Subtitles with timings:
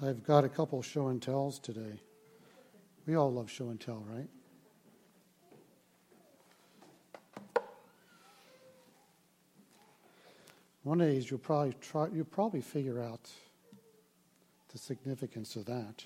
[0.00, 2.00] I've got a couple show and tells today.
[3.06, 4.28] We all love show and tell, right?
[10.84, 13.28] One of these you'll probably try you'll probably figure out
[14.70, 16.04] the significance of that.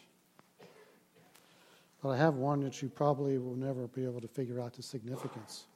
[2.03, 4.83] But I have one that you probably will never be able to figure out the
[4.83, 5.67] significance.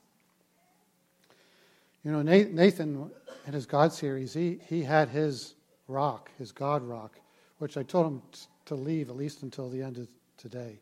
[2.02, 3.10] You know, Nathan
[3.46, 5.54] in his God series, he, he had his
[5.86, 7.18] rock, his God rock,
[7.58, 8.22] which I told him
[8.66, 10.80] to leave at least until the end of today.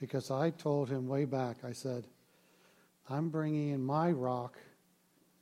[0.00, 2.06] Because I told him way back, I said,
[3.08, 4.56] I'm bringing in my rock,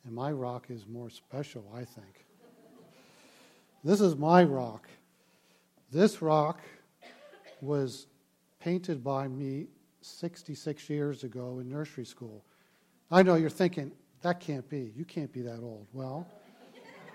[0.04, 2.26] and my rock is more special, I think.
[3.84, 4.88] this is my rock.
[5.92, 6.60] This rock
[7.60, 8.06] was
[8.60, 9.66] painted by me
[10.00, 12.44] 66 years ago in nursery school.
[13.10, 14.92] I know you're thinking, that can't be.
[14.96, 15.86] You can't be that old.
[15.92, 16.27] Well,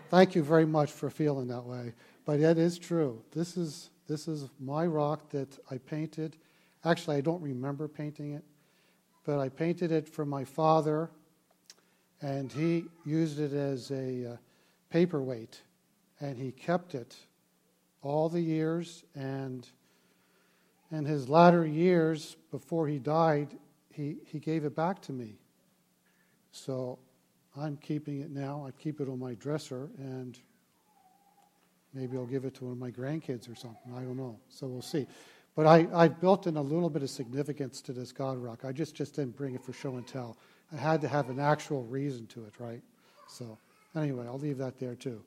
[0.10, 1.94] thank you very much for feeling that way.
[2.26, 3.22] But it is true.
[3.32, 6.38] This is, this is my rock that I painted.
[6.86, 8.44] Actually, I don't remember painting it,
[9.26, 11.10] but I painted it for my father,
[12.22, 14.38] and he used it as a uh,
[14.90, 15.62] paperweight,
[16.22, 17.16] and he kept it
[18.02, 19.04] all the years.
[19.16, 19.68] And
[20.92, 23.58] in his latter years, before he died,
[23.92, 25.36] he, he gave it back to me.
[26.52, 27.00] So
[27.58, 28.66] I'm keeping it now.
[28.66, 30.40] I keep it on my dresser, and
[31.94, 33.94] maybe I'll give it to one of my grandkids or something.
[33.96, 34.40] I don't know.
[34.50, 35.08] So we'll see.
[35.56, 38.66] But I, I built in a little bit of significance to this God rock.
[38.66, 40.38] I just, just didn't bring it for show and tell.
[40.72, 42.82] I had to have an actual reason to it, right?
[43.28, 43.58] So
[43.96, 45.22] anyway, I'll leave that there too.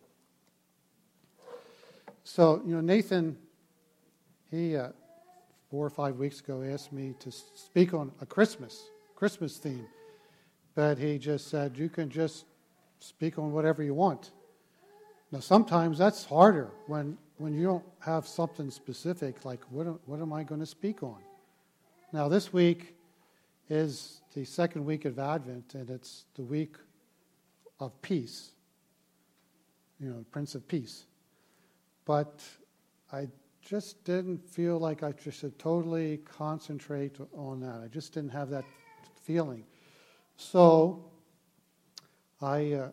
[2.25, 3.39] So, you know, Nathan,
[4.51, 4.89] he, uh,
[5.71, 9.87] four or five weeks ago, asked me to speak on a Christmas, Christmas theme
[10.77, 12.45] but he just said, You can just
[13.01, 14.31] speak on whatever you want.
[15.33, 20.33] Now, sometimes that's harder when, when you don't have something specific, like, what, what am
[20.33, 21.19] I going to speak on?
[22.13, 22.95] Now, this week
[23.69, 26.77] is the second week of Advent, and it's the week
[27.81, 28.53] of peace,
[29.99, 31.07] you know, Prince of Peace.
[32.05, 32.43] But
[33.13, 33.27] I
[33.61, 37.81] just didn't feel like I should totally concentrate on that.
[37.85, 38.65] I just didn't have that
[39.23, 39.65] feeling.
[40.37, 41.05] So
[42.41, 42.89] I, uh,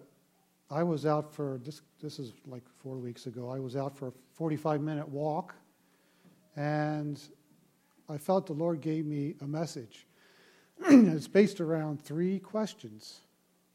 [0.71, 3.49] I was out for this, this is like four weeks ago.
[3.49, 5.55] I was out for a 45 minute walk,
[6.57, 7.19] and
[8.09, 10.05] I felt the Lord gave me a message.
[10.85, 13.21] it's based around three questions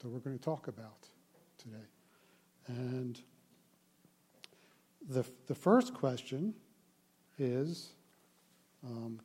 [0.01, 1.09] that we're going to talk about
[1.57, 1.77] today.
[2.67, 3.19] And
[5.09, 6.55] the, the first question
[7.39, 7.95] is
[8.85, 9.19] um,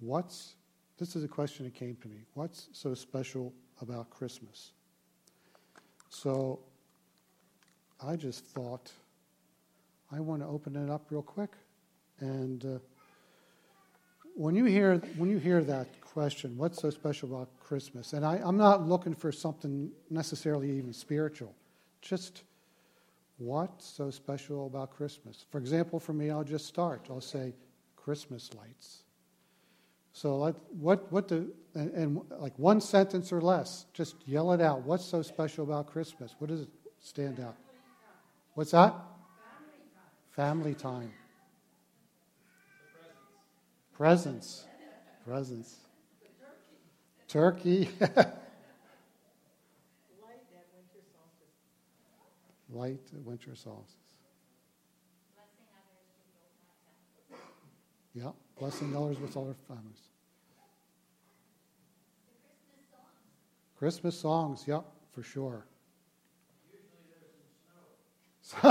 [0.00, 0.56] what's
[0.98, 2.18] this is a question that came to me.
[2.34, 4.72] What's so special about Christmas?
[6.10, 6.60] So
[8.04, 8.90] I just thought
[10.10, 11.52] I want to open it up real quick.
[12.20, 12.78] And uh,
[14.34, 18.12] when you hear when you hear that question, what's so special about Christmas?
[18.12, 21.54] And I, I'm not looking for something necessarily even spiritual.
[22.00, 22.42] Just
[23.38, 25.46] what's so special about Christmas?
[25.50, 27.06] For example, for me, I'll just start.
[27.08, 27.54] I'll say
[27.96, 29.04] Christmas lights.
[30.12, 34.60] So like what what do and, and, like one sentence or less, just yell it
[34.60, 34.82] out.
[34.82, 36.34] What's so special about Christmas?
[36.38, 36.68] What does it
[37.00, 37.56] stand out?
[38.54, 38.94] What's that?
[40.32, 41.12] Family time.
[43.94, 44.64] Presents.
[45.26, 45.76] Presents.
[47.28, 47.88] Turkey.
[52.70, 53.96] Light at winter solstice.
[58.14, 60.08] Yeah, blessing others with all their families.
[63.78, 65.64] Christmas songs, yep, for sure.
[68.62, 68.70] I'm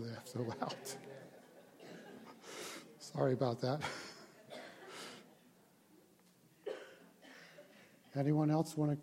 [0.00, 0.74] laugh so loud.
[2.98, 3.80] Sorry about that.
[8.14, 8.98] Anyone else want to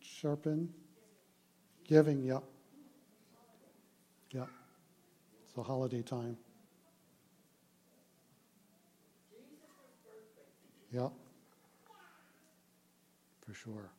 [0.00, 0.72] sharpen?
[1.84, 2.44] Giving, yep.
[4.30, 4.48] Yep.
[5.44, 6.36] It's a holiday time.
[10.92, 11.12] Yep.
[13.46, 13.90] for sure.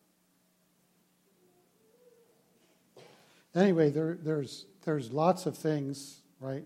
[3.56, 6.64] Anyway, there, there's there's lots of things, right?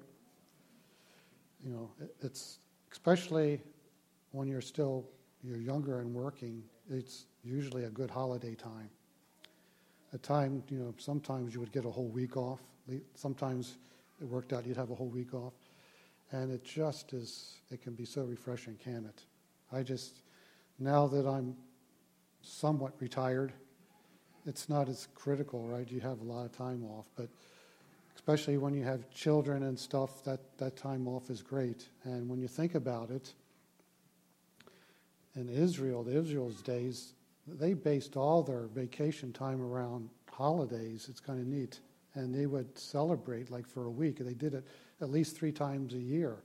[1.63, 1.91] You know,
[2.21, 2.59] it's
[2.91, 3.61] especially
[4.31, 5.05] when you're still
[5.43, 6.63] you're younger and working.
[6.89, 8.89] It's usually a good holiday time.
[10.13, 12.59] A time, you know, sometimes you would get a whole week off.
[13.15, 13.77] Sometimes
[14.21, 14.65] it worked out.
[14.65, 15.53] You'd have a whole week off.
[16.31, 19.23] And it just is, it can be so refreshing, can it?
[19.71, 20.21] I just,
[20.79, 21.55] now that I'm
[22.41, 23.53] somewhat retired,
[24.47, 25.89] it's not as critical, right?
[25.91, 27.05] You have a lot of time off.
[27.15, 27.27] But
[28.15, 31.87] especially when you have children and stuff, that, that time off is great.
[32.03, 33.33] And when you think about it,
[35.35, 37.13] in Israel, the Israel's days,
[37.47, 41.07] they based all their vacation time around holidays.
[41.09, 41.79] It's kind of neat.
[42.15, 44.17] And they would celebrate like for a week.
[44.17, 44.65] They did it
[45.01, 46.37] at least three times a year.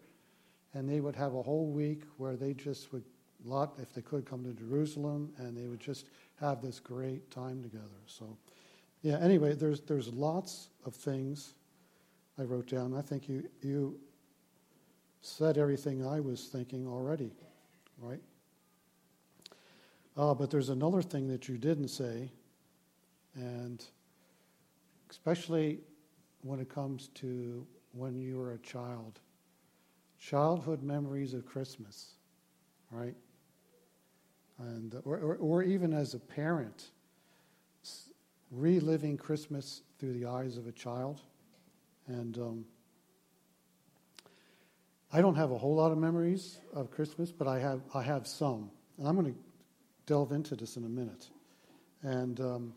[0.75, 3.05] And they would have a whole week where they just would,
[3.45, 6.07] lot if they could, come to Jerusalem and they would just
[6.41, 7.87] have this great time together.
[8.07, 8.37] So,
[9.03, 11.55] yeah, anyway, there's, there's lots of things
[12.39, 12.95] I wrote down.
[12.95, 13.99] I think you, you
[15.21, 17.33] said everything I was thinking already,
[17.99, 18.21] right?
[20.17, 22.31] Uh, but there's another thing that you didn't say,
[23.35, 23.85] and
[25.11, 25.81] especially
[26.43, 29.21] when it comes to when you were a child.
[30.19, 32.15] Childhood memories of Christmas,
[32.91, 33.15] right?
[34.69, 36.91] And, or, or, or even as a parent,
[38.53, 41.21] reliving Christmas through the eyes of a child.
[42.07, 42.65] And um,
[45.13, 48.27] I don't have a whole lot of memories of Christmas, but I have, I have
[48.27, 48.71] some.
[48.99, 49.39] And I'm going to
[50.07, 51.29] delve into this in a minute.
[52.03, 52.75] And um,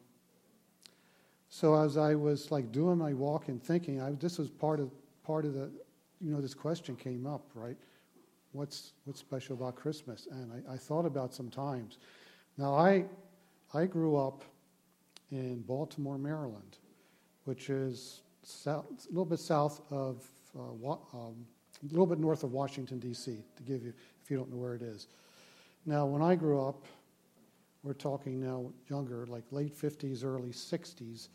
[1.49, 4.91] so as I was like doing my walk and thinking, I, this was part of,
[5.23, 5.71] part of the,
[6.21, 7.77] you know, this question came up, right?
[8.55, 10.29] What's, what's special about Christmas?
[10.31, 11.97] And I, I thought about some times.
[12.57, 13.03] Now, I,
[13.73, 14.43] I grew up
[15.29, 16.77] in Baltimore, Maryland,
[17.43, 20.23] which is south, a little bit south of,
[20.57, 20.71] uh,
[21.13, 21.35] um,
[21.83, 23.93] a little bit north of Washington, D.C., to give you,
[24.23, 25.07] if you don't know where it is.
[25.85, 26.85] Now, when I grew up,
[27.83, 31.27] we're talking now younger, like late 50s, early 60s,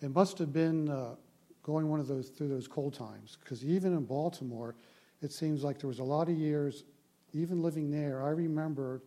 [0.00, 1.16] it must have been uh,
[1.64, 4.76] going one of those through those cold times, because even in Baltimore,
[5.22, 6.84] it seems like there was a lot of years,
[7.32, 9.02] even living there, I remember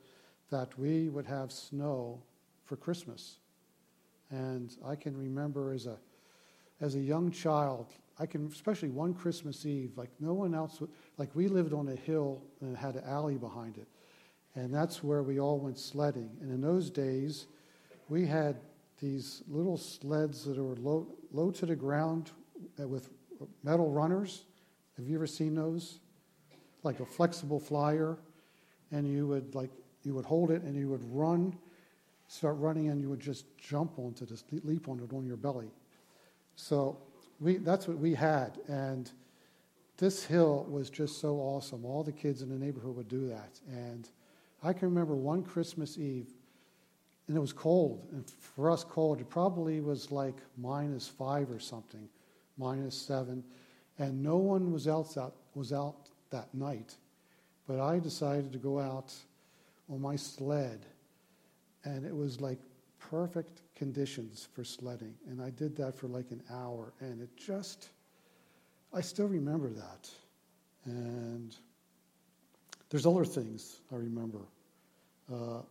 [0.50, 2.21] that we would have snow
[2.63, 3.38] for Christmas.
[4.31, 5.97] And I can remember as a
[6.81, 7.88] as a young child,
[8.19, 10.81] I can, especially one Christmas Eve, like no one else,
[11.17, 13.88] like we lived on a hill and had an alley behind it.
[14.56, 16.29] And that's where we all went sledding.
[16.41, 17.47] And in those days,
[18.09, 18.57] we had
[19.00, 22.31] these little sleds that were low, low to the ground
[22.79, 23.09] uh, with
[23.63, 24.45] metal runners.
[24.97, 26.00] Have you ever seen those?
[26.85, 28.17] Like a flexible flyer.
[28.91, 29.71] And you would like,
[30.03, 31.57] you would hold it and you would run,
[32.27, 35.71] start running, and you would just jump onto this, leap on it on your belly.
[36.55, 36.97] So
[37.39, 38.59] we, that's what we had.
[38.67, 39.11] And
[39.97, 41.85] this hill was just so awesome.
[41.85, 43.59] All the kids in the neighborhood would do that.
[43.67, 44.07] And
[44.63, 46.27] I can remember one Christmas Eve,
[47.27, 48.07] and it was cold.
[48.11, 52.07] And for us, cold, it probably was like minus five or something,
[52.57, 53.43] minus seven.
[53.97, 56.05] And no one was else out, was out
[56.35, 56.95] that night.
[57.65, 59.13] But I decided to go out
[59.89, 60.85] on my sled.
[61.85, 62.59] And it was like
[62.99, 65.13] perfect conditions for sledding.
[65.29, 66.93] And I did that for like an hour.
[66.99, 67.89] And it just,
[68.93, 70.09] I still remember that.
[70.85, 71.55] And
[72.89, 74.41] there's other things I remember.
[75.31, 75.61] Uh,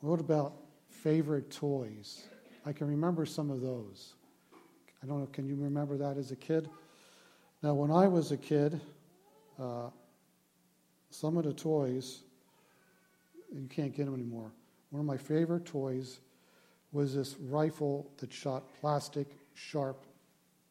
[0.00, 0.52] what about
[0.90, 2.24] favorite toys?
[2.66, 4.14] I can remember some of those.
[5.02, 6.68] I don't know, can you remember that as a kid?
[7.62, 8.80] Now, when I was a kid,
[9.58, 9.88] uh,
[11.12, 12.22] some of the toys,
[13.52, 14.50] you can't get them anymore.
[14.90, 16.20] One of my favorite toys
[16.90, 20.06] was this rifle that shot plastic, sharp,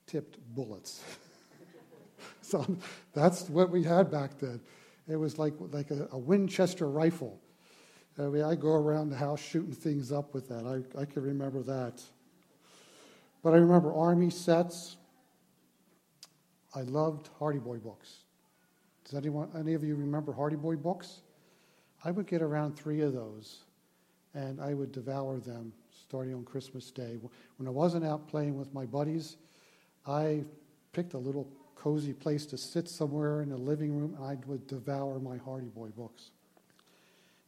[0.07, 1.03] tipped bullets.
[2.41, 2.77] so
[3.13, 4.59] that's what we had back then.
[5.07, 7.39] It was like, like a, a Winchester rifle.
[8.17, 10.65] I mean, I go around the house shooting things up with that.
[10.65, 12.01] I, I can remember that.
[13.43, 14.97] But I remember Army sets.
[16.75, 18.23] I loved Hardy Boy books.
[19.11, 21.19] Does anyone, any of you remember Hardy Boy books?
[22.05, 23.59] I would get around three of those,
[24.33, 25.73] and I would devour them
[26.05, 27.19] starting on Christmas Day.
[27.57, 29.35] When I wasn't out playing with my buddies,
[30.07, 30.45] I
[30.93, 34.65] picked a little cozy place to sit somewhere in the living room, and I would
[34.65, 36.31] devour my Hardy Boy books.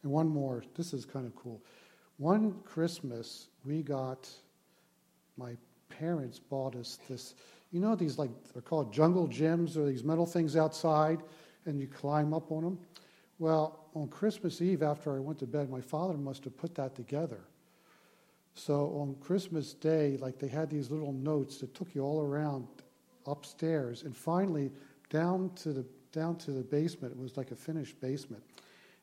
[0.02, 1.62] And one more, this is kind of cool.
[2.18, 4.28] One Christmas, we got,
[5.38, 5.56] my
[5.88, 7.34] parents bought us this,
[7.72, 11.22] you know, these like, they're called jungle gyms, or these metal things outside,
[11.66, 12.78] and you climb up on them.
[13.38, 16.94] Well, on Christmas Eve, after I went to bed, my father must have put that
[16.94, 17.40] together.
[18.54, 22.66] So on Christmas Day, like they had these little notes that took you all around
[23.26, 24.70] upstairs, and finally
[25.10, 27.12] down to the down to the basement.
[27.12, 28.42] It was like a finished basement,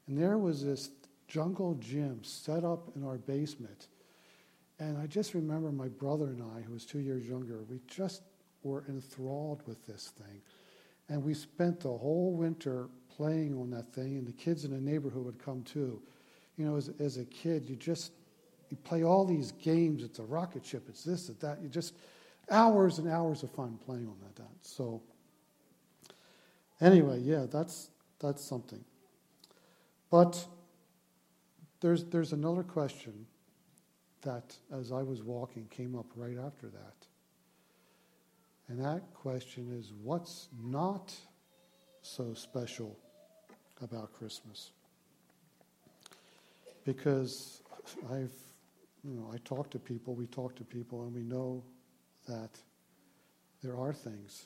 [0.07, 0.89] and there was this
[1.27, 3.87] jungle gym set up in our basement.
[4.79, 8.23] And I just remember my brother and I, who was two years younger, we just
[8.63, 10.41] were enthralled with this thing.
[11.11, 12.87] And we spent the whole winter
[13.17, 16.01] playing on that thing, and the kids in the neighborhood would come too.
[16.55, 18.13] You know, as, as a kid, you just
[18.69, 20.03] you play all these games.
[20.03, 20.85] It's a rocket ship.
[20.87, 21.61] It's this, it's that.
[21.61, 21.95] You just,
[22.49, 24.47] hours and hours of fun playing on that.
[24.61, 25.01] So,
[26.79, 27.89] anyway, yeah, that's
[28.21, 28.83] that's something.
[30.09, 30.47] But
[31.81, 33.25] there's there's another question
[34.21, 37.07] that, as I was walking, came up right after that.
[38.71, 41.13] And that question is what's not
[42.03, 42.97] so special
[43.81, 44.71] about Christmas?
[46.85, 47.61] Because
[48.09, 48.31] I've,
[49.03, 51.65] you know, I talk to people, we talk to people, and we know
[52.29, 52.51] that
[53.61, 54.45] there are things.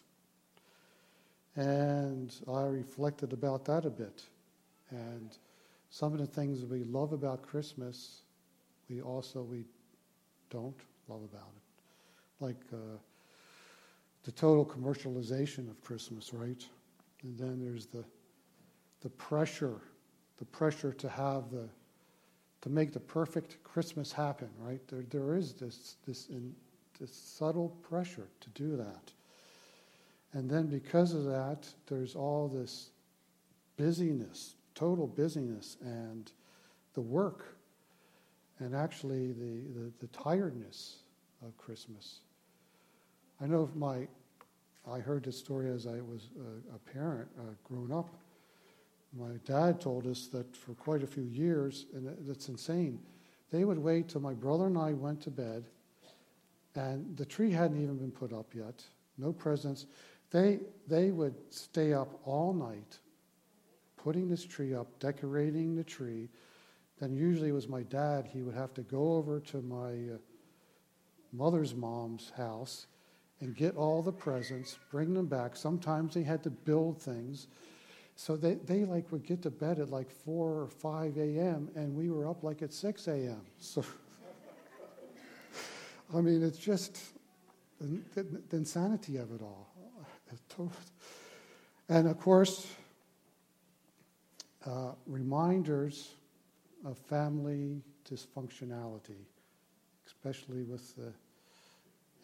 [1.55, 4.24] And I reflected about that a bit.
[4.89, 5.38] And
[5.91, 8.24] some of the things we love about Christmas
[8.89, 9.65] we also we
[10.50, 12.98] don't love about it, like uh,
[14.25, 16.65] the total commercialization of Christmas, right?
[17.24, 18.03] And then there's the
[19.01, 19.82] the pressure,
[20.38, 21.70] the pressure to have the
[22.62, 24.82] to make the perfect Christmas happen, right?
[24.88, 26.53] There there is this this in,
[27.00, 29.12] this subtle pressure to do that.
[30.34, 32.89] And then because of that, there's all this
[33.77, 36.32] busyness, total busyness, and
[36.94, 37.55] the work
[38.60, 40.98] and actually the, the, the tiredness
[41.46, 42.20] of Christmas.
[43.41, 44.08] I know my,
[44.91, 48.09] I heard this story as I was a, a parent, uh, grown up.
[49.17, 52.99] My dad told us that for quite a few years, and that's insane,
[53.51, 55.65] they would wait till my brother and I went to bed,
[56.75, 58.83] and the tree hadn't even been put up yet,
[59.17, 59.85] no presents.
[60.31, 62.99] They, they would stay up all night
[64.05, 66.29] putting this tree up, decorating the tree,
[66.99, 68.27] then usually it was my dad.
[68.31, 70.17] He would have to go over to my uh,
[71.33, 72.85] mother's mom's house
[73.41, 75.55] and get all the presents, bring them back.
[75.55, 77.47] Sometimes they had to build things.
[78.15, 81.69] So they, they like would get to bed at like 4 or 5 a.m.
[81.75, 83.41] and we were up like at 6 a.m.
[83.59, 83.83] So,
[86.15, 86.97] I mean, it's just
[87.81, 89.69] the, the, the insanity of it all.
[91.89, 92.67] And of course,
[94.65, 96.13] uh, reminders
[96.85, 99.25] of family dysfunctionality,
[100.07, 101.11] especially with the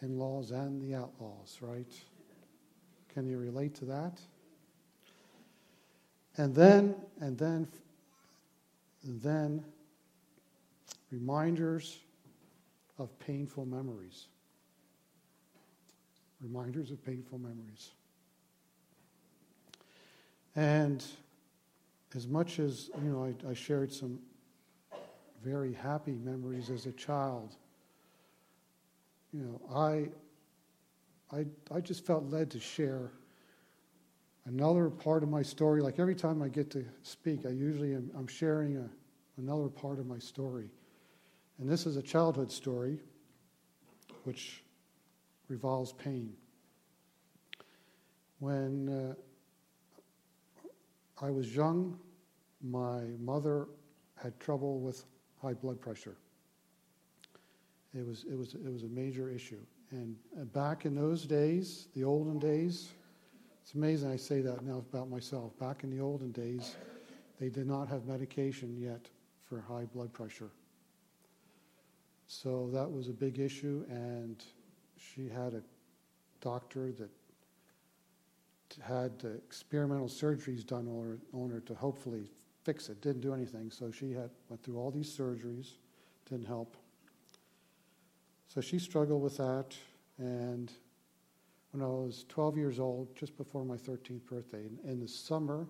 [0.01, 1.91] in laws and the outlaws, right?
[3.13, 4.19] Can you relate to that?
[6.37, 7.67] And then, and then,
[9.03, 9.63] and then,
[11.11, 11.99] reminders
[12.97, 14.27] of painful memories.
[16.41, 17.91] Reminders of painful memories.
[20.55, 21.03] And
[22.15, 24.19] as much as, you know, I, I shared some
[25.43, 27.55] very happy memories as a child.
[29.33, 30.09] You know, I,
[31.35, 33.11] I, I just felt led to share
[34.45, 35.81] another part of my story.
[35.81, 38.89] Like every time I get to speak, I usually am I'm sharing a,
[39.37, 40.69] another part of my story.
[41.59, 42.99] And this is a childhood story
[44.23, 44.63] which
[45.47, 46.33] revolves pain.
[48.39, 49.13] When uh,
[51.23, 51.99] I was young,
[52.61, 53.67] my mother
[54.15, 55.05] had trouble with
[55.41, 56.17] high blood pressure.
[57.97, 59.59] It was, it was, it was a major issue.
[59.91, 62.89] And uh, back in those days, the olden days,
[63.61, 65.57] it's amazing I say that now about myself.
[65.59, 66.75] Back in the olden days,
[67.39, 69.09] they did not have medication yet
[69.45, 70.49] for high blood pressure.
[72.27, 74.41] So that was a big issue, and
[74.97, 75.61] she had a
[76.39, 77.09] doctor that
[78.81, 79.11] had
[79.45, 82.31] experimental surgeries done on her, on her to hopefully
[82.63, 83.01] fix it.
[83.01, 83.69] Didn't do anything.
[83.69, 85.71] So she had went through all these surgeries,
[86.29, 86.77] didn't help.
[88.53, 89.73] So she struggled with that.
[90.17, 90.69] And
[91.71, 95.65] when I was 12 years old, just before my 13th birthday, in, in the summer,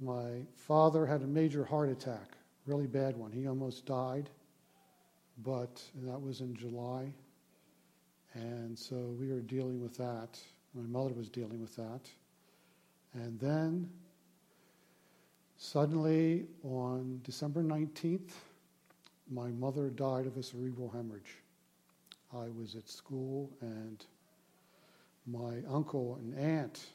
[0.00, 3.30] my father had a major heart attack, really bad one.
[3.30, 4.30] He almost died,
[5.44, 7.12] but that was in July.
[8.32, 10.38] And so we were dealing with that.
[10.74, 12.08] My mother was dealing with that.
[13.12, 13.90] And then
[15.60, 18.30] Suddenly, on December 19th,
[19.30, 21.36] my mother died of a cerebral hemorrhage.
[22.32, 24.04] I was at school, and
[25.26, 26.86] my uncle and aunt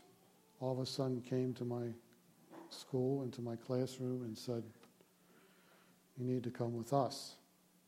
[0.59, 1.87] all of a sudden came to my
[2.69, 4.63] school and to my classroom and said,
[6.17, 7.35] You need to come with us.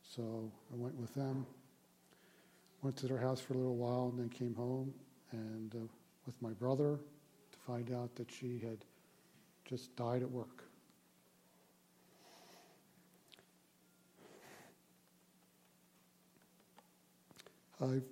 [0.02, 1.46] So I went with them,
[2.82, 4.92] went to their house for a little while, and then came home
[5.32, 5.78] and uh,
[6.26, 6.98] with my brother
[7.52, 8.78] to find out that she had
[9.64, 10.64] just died at work.
[17.80, 18.04] I've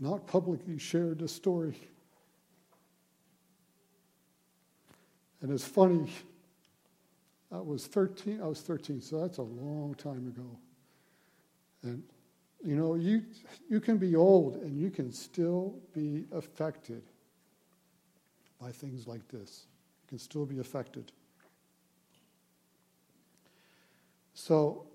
[0.00, 1.76] not publicly shared this story.
[5.40, 6.10] And it's funny,
[7.50, 10.58] I was 13, I was 13, so that's a long time ago.
[11.82, 12.02] And
[12.64, 13.24] You know, you,
[13.68, 17.02] you can be old and you can still be affected
[18.60, 19.66] by things like this.
[20.04, 21.10] You can still be affected.
[24.34, 24.86] So,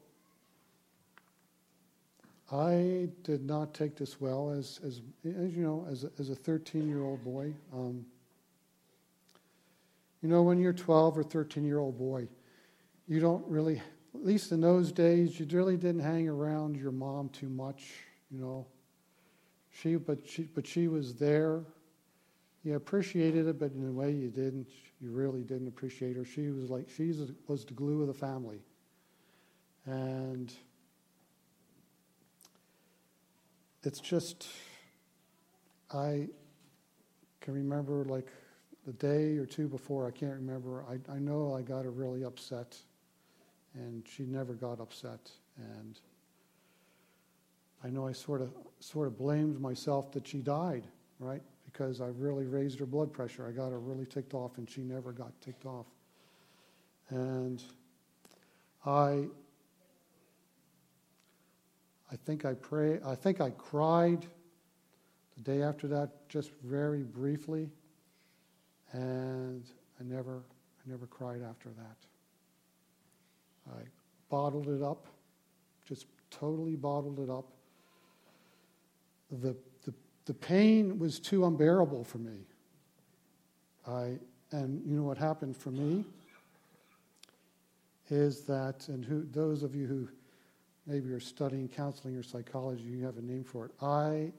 [2.52, 6.36] I did not take this well as, as, as you know, as a, as a
[6.36, 7.54] 13 year old boy.
[7.74, 8.06] Um,
[10.22, 12.28] you know, when you're 12 or 13 year old boy,
[13.08, 13.82] you don't really
[14.18, 17.84] at least in those days, you really didn't hang around your mom too much,
[18.32, 18.66] you know.
[19.70, 21.62] She, but she, but she was there.
[22.64, 24.68] You appreciated it, but in a way you didn't.
[25.00, 26.26] You really didn't appreciate her.
[26.26, 27.14] She was like she
[27.48, 28.60] was the glue of the family,
[29.86, 30.52] and
[33.84, 34.48] it's just
[35.94, 36.28] I
[37.42, 38.28] can remember like
[38.86, 40.08] the day or two before.
[40.08, 40.84] I can't remember.
[40.90, 42.78] I, I know I got her really upset
[43.78, 45.32] and she never got upset.
[45.58, 46.00] And
[47.84, 50.84] I know I sort of sort of blamed myself that she died,
[51.20, 51.42] right?
[51.66, 53.48] Because I really raised her blood pressure.
[53.48, 55.86] I got her really ticked off, and she never got ticked off.
[57.10, 57.62] And
[58.86, 59.26] I
[62.12, 64.26] I think I pray I think I cried
[65.36, 67.70] the day after that just very briefly
[68.94, 69.64] and
[70.00, 70.44] I never
[70.88, 71.98] I never cried after that.
[73.70, 73.82] I
[74.30, 75.08] bottled it up,
[75.86, 77.46] just totally bottled it up.
[79.32, 79.94] The, the,
[80.26, 82.46] the pain was too unbearable for me.
[83.86, 84.18] I,
[84.52, 86.06] and you know what happened for me?
[88.10, 90.08] Is that, and who, those of you who
[90.88, 93.72] maybe you're studying counseling or psychology, you have a name for it.
[93.82, 94.32] I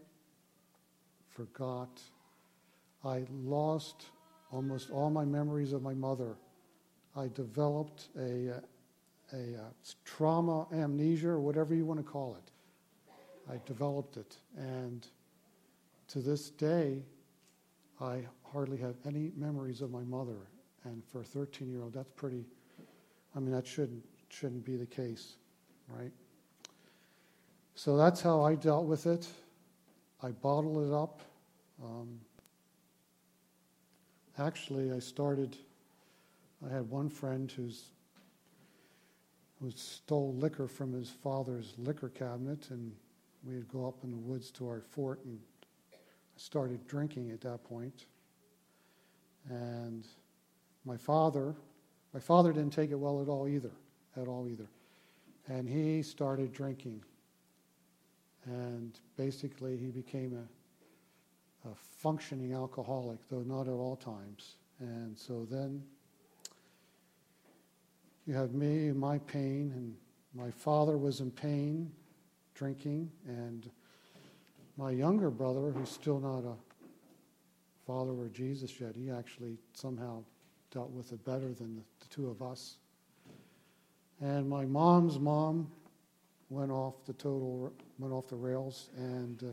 [1.29, 2.01] forgot.
[3.05, 4.07] I lost
[4.51, 6.37] almost all my memories of my mother.
[7.15, 8.61] I developed a,
[9.33, 9.69] a uh,
[10.05, 12.51] trauma amnesia or whatever you want to call it.
[13.53, 14.37] I developed it.
[14.57, 15.07] And
[16.09, 17.03] to this day,
[18.01, 20.49] I hardly have any memories of my mother.
[20.85, 22.45] And for a 13 year old, that's pretty,
[23.37, 25.37] I mean, that shouldn't, shouldn't be the case,
[25.89, 26.13] right?
[27.79, 29.29] So that's how I dealt with it.
[30.21, 31.21] I bottled it up.
[31.81, 32.19] Um,
[34.37, 35.57] actually, I started,
[36.69, 37.85] I had one friend who's
[39.61, 42.91] who stole liquor from his father's liquor cabinet, and
[43.45, 45.39] we'd go up in the woods to our fort and
[45.93, 45.97] I
[46.35, 48.07] started drinking at that point.
[49.49, 50.05] And
[50.85, 51.55] my father,
[52.13, 53.71] my father didn't take it well at all either,
[54.17, 54.67] at all either.
[55.47, 57.05] And he started drinking.
[58.49, 64.57] And basically, he became a, a functioning alcoholic, though not at all times.
[64.81, 65.83] And so then
[68.27, 69.95] you have me and my pain, and
[70.35, 71.91] my father was in pain,
[72.55, 73.71] drinking, and
[74.79, 76.55] my younger brother, who's still not a
[77.87, 80.23] follower of Jesus yet, he actually somehow
[80.71, 82.77] dealt with it better than the, the two of us.
[84.21, 85.71] And my mom's mom
[86.51, 89.47] went off the total, went off the rails, and uh,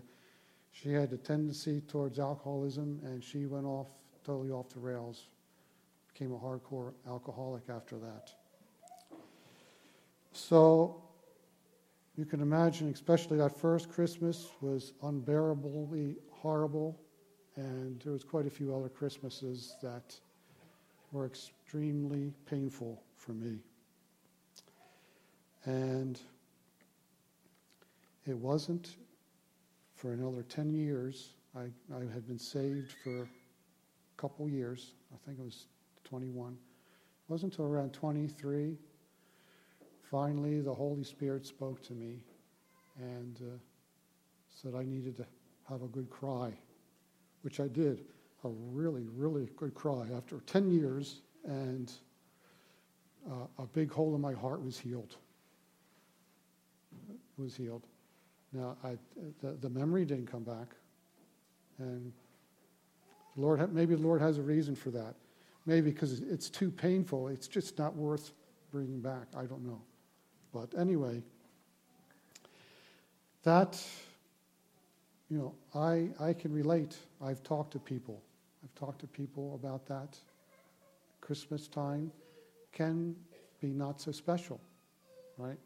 [0.72, 3.88] she had a tendency towards alcoholism, and she went off
[4.24, 5.28] totally off the rails,
[6.14, 8.32] became a hardcore alcoholic after that.
[10.32, 11.02] So
[12.18, 17.00] you can imagine, especially that first Christmas was unbearably horrible,
[17.56, 20.16] and there was quite a few other Christmases that
[21.12, 23.60] were extremely painful for me.
[25.66, 26.20] And
[28.28, 28.96] it wasn't
[29.96, 31.34] for another 10 years.
[31.56, 33.28] I, I had been saved for a
[34.18, 34.94] couple years.
[35.14, 35.68] I think it was
[36.04, 36.54] 21.
[36.54, 36.58] It
[37.28, 38.78] wasn't until around 23
[40.16, 42.20] finally, the Holy Spirit spoke to me
[42.98, 43.58] and uh,
[44.50, 45.26] said I needed to
[45.68, 46.54] have a good cry,
[47.42, 48.06] which I did.
[48.44, 51.92] A really, really good cry after 10 years, and
[53.30, 55.18] uh, a big hole in my heart was healed.
[57.38, 57.88] Was healed.
[58.56, 58.98] Now, I,
[59.41, 60.70] the, the memory didn't come back,
[61.78, 62.13] and
[63.36, 65.15] Lord, maybe the Lord has a reason for that.
[65.65, 67.28] Maybe because it's too painful.
[67.28, 68.32] It's just not worth
[68.72, 69.28] bringing back.
[69.36, 69.82] I don't know.
[70.54, 71.22] But anyway,
[73.44, 73.84] that,
[75.30, 76.96] you know, I, I can relate.
[77.22, 78.22] I've talked to people.
[78.63, 80.18] I've talked to people about that.
[81.20, 82.10] Christmas time
[82.72, 83.15] can
[83.60, 84.62] be not so special,
[85.38, 85.58] right?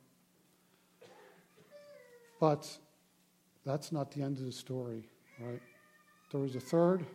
[2.40, 2.70] But
[3.66, 5.04] that's not the end of the story,
[5.40, 5.62] right?
[6.32, 7.06] There was a third,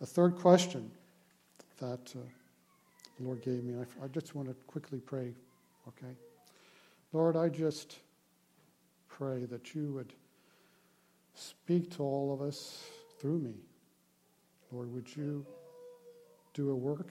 [0.00, 0.90] a third question
[1.78, 2.20] that uh,
[3.18, 3.74] the Lord gave me.
[3.74, 5.32] I, I just want to quickly pray,
[5.88, 6.14] okay?
[7.12, 7.96] Lord, I just
[9.08, 10.12] pray that you would
[11.34, 12.84] speak to all of us
[13.18, 13.54] through me.
[14.72, 15.44] Lord, would you
[16.54, 17.08] do a work,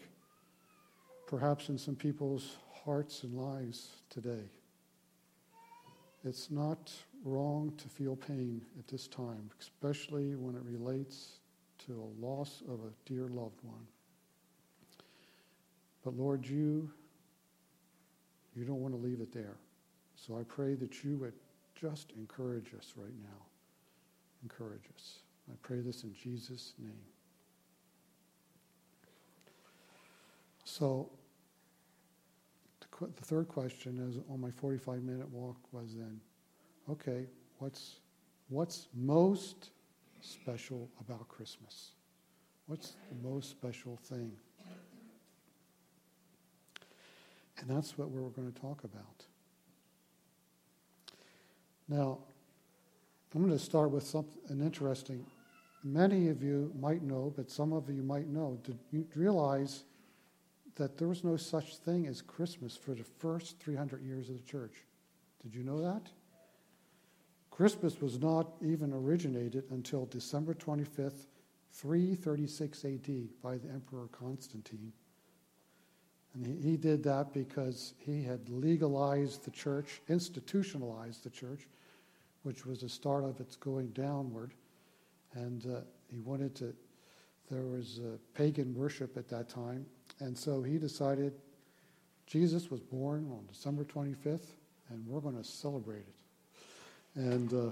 [1.27, 4.49] perhaps in some people's hearts and lives today?
[6.23, 6.91] It's not
[7.23, 11.39] wrong to feel pain at this time, especially when it relates
[11.85, 13.85] to a loss of a dear loved one.
[16.03, 16.89] But Lord, you
[18.55, 19.57] you don't want to leave it there.
[20.15, 21.33] So I pray that you would
[21.79, 23.45] just encourage us right now.
[24.43, 25.19] Encourage us.
[25.49, 26.91] I pray this in Jesus' name.
[30.65, 31.09] So,
[32.99, 36.19] the third question is on my 45 minute walk was then,
[36.91, 37.27] okay,
[37.59, 37.99] what's,
[38.49, 39.69] what's most
[40.21, 41.91] special about Christmas?
[42.67, 44.31] What's the most special thing?
[47.59, 49.25] And that's what we're going to talk about.
[51.87, 52.19] Now,
[53.33, 55.25] I'm going to start with something an interesting.
[55.83, 58.59] Many of you might know, but some of you might know.
[58.63, 59.83] Did you realize
[60.75, 64.43] that there was no such thing as Christmas for the first 300 years of the
[64.43, 64.83] church?
[65.43, 66.09] Did you know that?
[67.59, 71.25] Christmas was not even originated until December 25th,
[71.73, 73.09] 336 AD,
[73.43, 74.93] by the Emperor Constantine.
[76.33, 81.67] And he, he did that because he had legalized the church, institutionalized the church,
[82.43, 84.53] which was the start of its going downward.
[85.33, 86.73] And uh, he wanted to,
[87.51, 89.85] there was uh, pagan worship at that time.
[90.21, 91.33] And so he decided
[92.25, 94.47] Jesus was born on December 25th,
[94.87, 96.18] and we're going to celebrate it.
[97.15, 97.71] And, uh,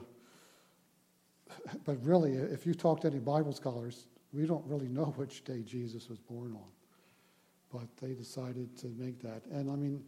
[1.86, 5.62] but really, if you talk to any Bible scholars, we don't really know which day
[5.62, 6.70] Jesus was born on
[7.72, 9.44] but they decided to make that.
[9.52, 10.04] And I mean,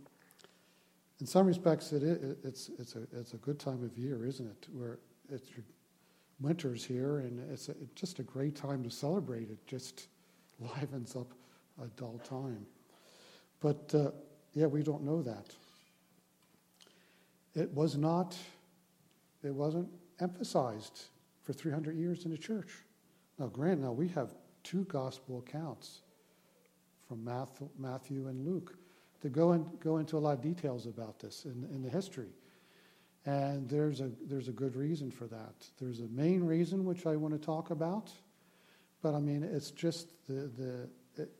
[1.19, 4.45] in some respects, it is, it's, it's, a, it's a good time of year, isn't
[4.45, 4.67] it?
[4.71, 5.49] Where it's
[6.39, 9.49] winter's here, and it's, a, it's just a great time to celebrate.
[9.49, 10.07] It just
[10.59, 11.33] livens up
[11.81, 12.65] a dull time.
[13.59, 14.11] But uh,
[14.53, 15.53] yeah, we don't know that.
[17.55, 18.37] It was not,
[19.43, 21.07] it wasn't emphasized
[21.41, 22.69] for 300 years in the church.
[23.37, 26.01] Now, granted, now we have two gospel accounts
[27.07, 27.23] from
[27.77, 28.77] Matthew and Luke
[29.21, 32.29] to go, and go into a lot of details about this in, in the history.
[33.25, 35.67] And there's a, there's a good reason for that.
[35.79, 38.11] There's a main reason which I want to talk about,
[39.01, 41.31] but I mean, it's just the, the it,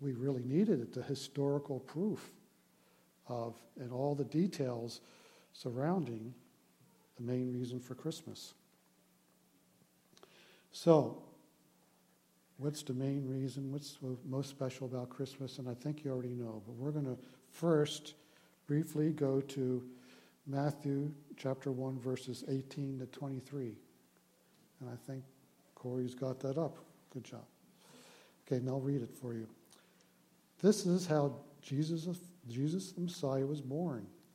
[0.00, 2.32] we really needed it, the historical proof
[3.28, 5.00] of and all the details
[5.52, 6.34] surrounding
[7.16, 8.54] the main reason for Christmas.
[10.72, 11.22] So,
[12.56, 16.62] what's the main reason, what's most special about Christmas, and I think you already know.
[16.66, 17.18] But we're going to
[17.50, 18.14] first
[18.66, 19.82] briefly go to
[20.46, 23.76] Matthew chapter 1, verses 18 to 23.
[24.80, 25.22] And I think
[25.74, 26.78] Corey's got that up.
[27.12, 27.44] Good job.
[28.46, 29.46] Okay, now I'll read it for you.
[30.62, 32.08] This is how Jesus,
[32.48, 34.06] Jesus the Messiah was born.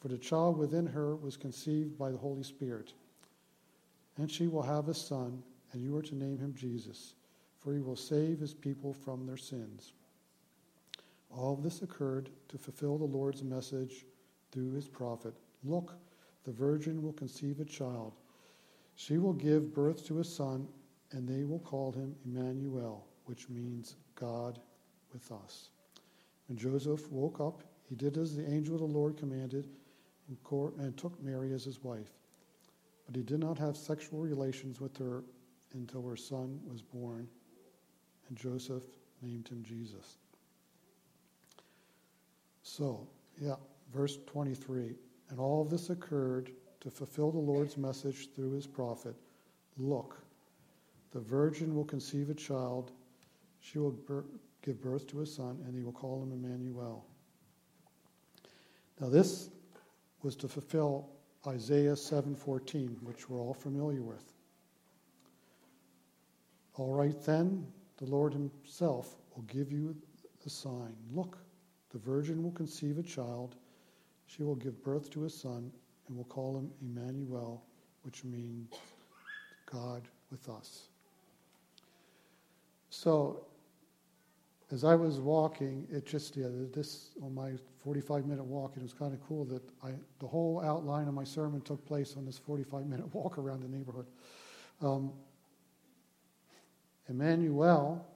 [0.00, 2.94] for the child within her was conceived by the Holy Spirit.
[4.16, 7.14] And she will have a son, and you are to name him Jesus
[7.60, 9.92] for he will save his people from their sins.
[11.30, 14.06] All this occurred to fulfill the Lord's message
[14.50, 15.94] through his prophet Look,
[16.44, 18.14] the virgin will conceive a child.
[18.96, 20.66] She will give birth to a son,
[21.12, 24.58] and they will call him Emmanuel, which means God
[25.12, 25.68] with us.
[26.48, 29.68] When Joseph woke up, he did as the angel of the Lord commanded
[30.78, 32.10] and took Mary as his wife.
[33.06, 35.24] But he did not have sexual relations with her
[35.72, 37.28] until her son was born
[38.30, 38.84] and Joseph
[39.20, 40.16] named him Jesus.
[42.62, 43.06] So,
[43.40, 43.56] yeah,
[43.92, 44.94] verse 23.
[45.28, 49.14] And all this occurred to fulfill the Lord's message through his prophet
[49.76, 50.18] Look,
[51.12, 52.92] the virgin will conceive a child,
[53.60, 53.96] she will
[54.62, 57.06] give birth to a son, and he will call him Emmanuel.
[59.00, 59.48] Now, this
[60.22, 61.08] was to fulfill
[61.46, 64.34] Isaiah 7:14, which we're all familiar with.
[66.74, 69.96] All right then, the Lord Himself will give you
[70.42, 70.96] the sign.
[71.12, 71.38] Look,
[71.90, 73.56] the virgin will conceive a child.
[74.26, 75.72] She will give birth to a son
[76.08, 77.64] and will call him Emmanuel,
[78.02, 78.70] which means
[79.66, 80.88] God with us.
[82.90, 83.44] So,
[84.72, 87.52] as I was walking, it just, yeah, this, on my
[87.82, 91.14] 45 minute walk, and it was kind of cool that I, the whole outline of
[91.14, 94.06] my sermon took place on this 45 minute walk around the neighborhood.
[94.80, 95.12] Um,
[97.08, 98.06] Emmanuel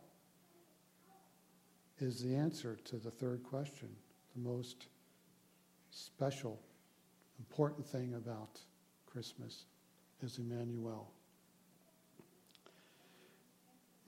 [1.99, 3.89] is the answer to the third question,
[4.37, 4.87] the most
[5.91, 6.61] special,
[7.39, 8.61] important thing about
[9.07, 9.65] Christmas
[10.23, 11.11] is Emmanuel.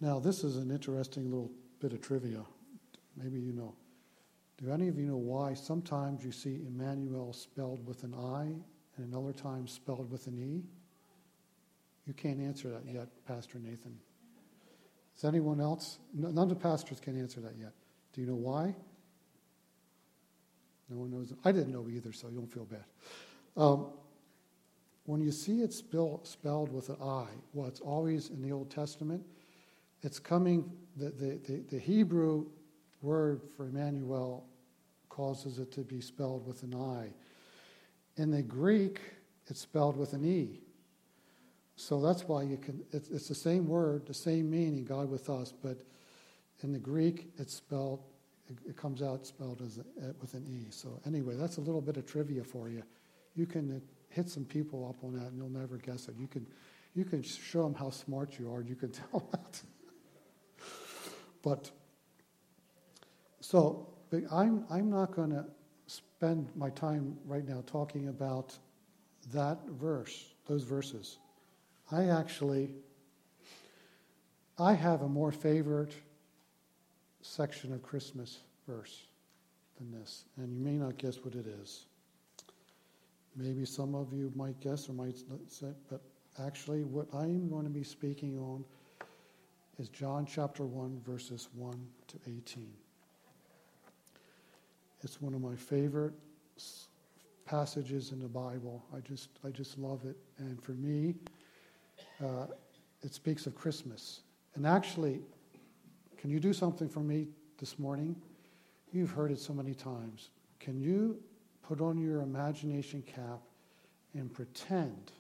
[0.00, 2.42] Now, this is an interesting little bit of trivia.
[3.16, 3.74] Maybe you know.
[4.62, 8.42] Do any of you know why sometimes you see Emmanuel spelled with an I
[8.96, 10.64] and another time spelled with an E?
[12.06, 13.98] You can't answer that yet, Pastor Nathan.
[15.14, 15.98] Does anyone else?
[16.14, 17.72] None of the pastors can answer that yet.
[18.12, 18.74] Do you know why?
[20.88, 21.32] No one knows.
[21.44, 22.84] I didn't know either, so you don't feel bad.
[23.56, 23.88] Um,
[25.04, 28.70] when you see it spell, spelled with an I, well, it's always in the Old
[28.70, 29.22] Testament.
[30.02, 32.46] It's coming, the, the, the, Hebrew
[33.02, 34.46] word for Emmanuel
[35.08, 37.12] causes it to be spelled with an I.
[38.20, 39.00] In the Greek,
[39.48, 40.60] it's spelled with an E.
[41.76, 45.28] So that's why you can, it's, it's the same word, the same meaning, God with
[45.28, 45.82] us, but
[46.62, 48.00] in the Greek, it's spelled,
[48.48, 50.68] it, it comes out spelled as a, with an E.
[50.70, 52.82] So anyway, that's a little bit of trivia for you.
[53.34, 56.14] You can hit some people up on that and you'll never guess it.
[56.18, 56.46] You can,
[56.94, 59.62] you can show them how smart you are and you can tell that.
[61.46, 61.70] But,
[63.40, 63.86] so
[64.32, 65.44] I'm, I'm not going to
[65.86, 68.58] spend my time right now talking about
[69.32, 71.18] that verse, those verses.
[71.92, 72.70] I actually,
[74.58, 75.94] I have a more favorite
[77.22, 79.04] section of Christmas verse
[79.78, 81.86] than this, and you may not guess what it is.
[83.36, 85.14] Maybe some of you might guess or might
[85.46, 86.00] say, but
[86.44, 88.64] actually, what I'm going to be speaking on
[89.78, 91.74] is John chapter 1, verses 1
[92.08, 92.72] to 18.
[95.02, 96.14] It's one of my favorite
[97.44, 98.82] passages in the Bible.
[98.94, 100.16] I just, I just love it.
[100.38, 101.14] And for me,
[102.24, 102.46] uh,
[103.02, 104.20] it speaks of Christmas.
[104.54, 105.20] And actually,
[106.16, 108.16] can you do something for me this morning?
[108.92, 110.30] You've heard it so many times.
[110.58, 111.18] Can you
[111.62, 113.40] put on your imagination cap
[114.14, 115.12] and pretend,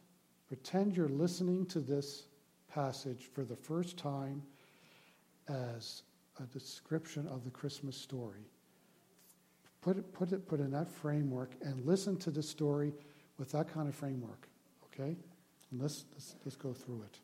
[0.48, 2.24] pretend you're listening to this
[2.76, 4.42] passage for the first time
[5.48, 6.02] as
[6.38, 8.44] a description of the Christmas story?
[9.80, 12.92] Put it, put it, put in that framework and listen to the story
[13.38, 14.46] with that kind of framework,
[14.84, 15.16] okay?
[15.70, 17.18] And let's, let's, let's go through it.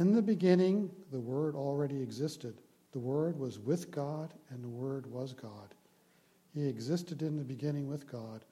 [0.00, 2.54] In the beginning, the Word already existed.
[2.92, 5.74] The Word was with God, and the Word was God.
[6.54, 8.44] He existed in the beginning with God.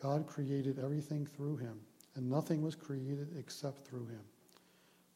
[0.00, 1.80] God created everything through him,
[2.16, 4.20] and nothing was created except through him.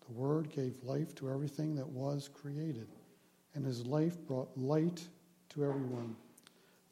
[0.07, 2.87] The Word gave life to everything that was created,
[3.55, 5.07] and his life brought light
[5.51, 6.15] to everyone.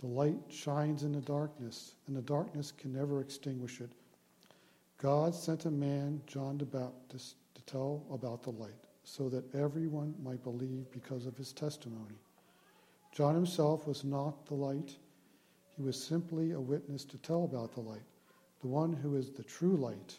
[0.00, 3.90] The light shines in the darkness, and the darkness can never extinguish it.
[4.98, 8.72] God sent a man, John the Baptist, to tell about the light,
[9.04, 12.18] so that everyone might believe because of his testimony.
[13.12, 14.96] John himself was not the light,
[15.76, 18.04] he was simply a witness to tell about the light.
[18.60, 20.18] The one who is the true light,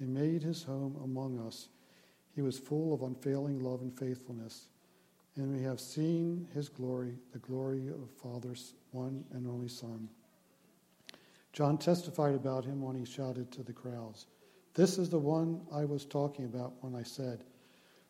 [0.00, 1.68] and made his home among us.
[2.34, 4.68] He was full of unfailing love and faithfulness.
[5.36, 10.08] And we have seen his glory, the glory of Father's one and only Son.
[11.52, 14.26] John testified about him when he shouted to the crowds,
[14.74, 17.44] This is the one I was talking about when I said,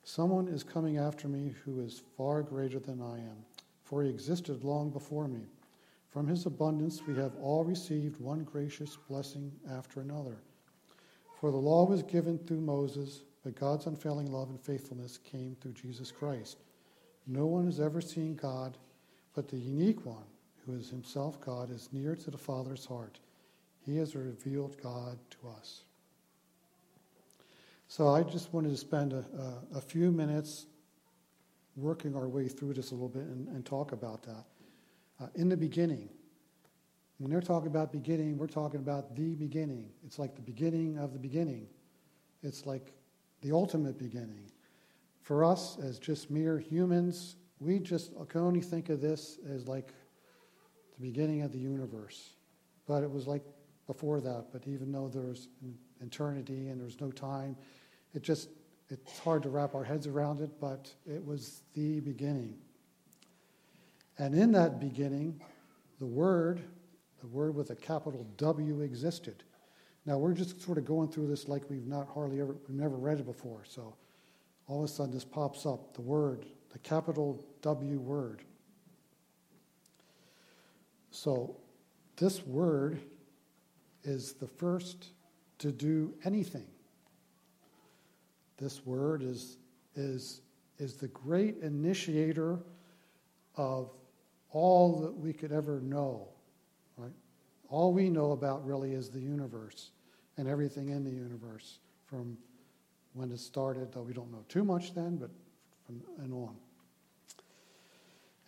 [0.02, 3.44] Someone is coming after me who is far greater than I am,
[3.84, 5.46] for he existed long before me.
[6.08, 10.38] From his abundance we have all received one gracious blessing after another.
[11.40, 15.74] For the law was given through Moses, but God's unfailing love and faithfulness came through
[15.74, 16.58] Jesus Christ.
[17.26, 18.76] No one has ever seen God,
[19.34, 20.24] but the unique one,
[20.66, 23.20] who is himself God, is near to the Father's heart.
[23.86, 25.82] He has revealed God to us.
[27.86, 29.24] So I just wanted to spend a,
[29.74, 30.66] a, a few minutes
[31.76, 34.44] working our way through this a little bit and, and talk about that.
[35.20, 36.08] Uh, in the beginning,
[37.18, 39.90] when they're talking about beginning, we're talking about the beginning.
[40.06, 41.66] It's like the beginning of the beginning.
[42.42, 42.92] it's like
[43.42, 44.50] the ultimate beginning.
[45.22, 49.88] For us, as just mere humans, we just can only think of this as like
[50.96, 52.30] the beginning of the universe.
[52.86, 53.42] But it was like
[53.86, 54.46] before that.
[54.52, 55.48] But even though there's
[56.00, 57.56] eternity and there's no time,
[58.14, 58.48] it just
[58.90, 60.50] it's hard to wrap our heads around it.
[60.60, 62.56] But it was the beginning.
[64.18, 65.40] And in that beginning,
[65.98, 66.62] the Word,
[67.20, 69.42] the Word with a capital W, existed.
[70.06, 72.96] Now we're just sort of going through this like we've not hardly ever, we've never
[72.96, 73.64] read it before.
[73.64, 73.94] So
[74.66, 78.42] all of a sudden this pops up the Word, the capital W word.
[81.10, 81.56] So
[82.16, 83.00] this word
[84.04, 85.08] is the first
[85.58, 86.66] to do anything.
[88.58, 89.56] This word is,
[89.94, 90.40] is,
[90.78, 92.58] is the great initiator
[93.56, 93.90] of
[94.50, 96.28] all that we could ever know.
[97.68, 99.90] All we know about really is the universe
[100.36, 102.38] and everything in the universe from
[103.12, 105.30] when it started, though we don't know too much then, but
[105.84, 106.56] from and on.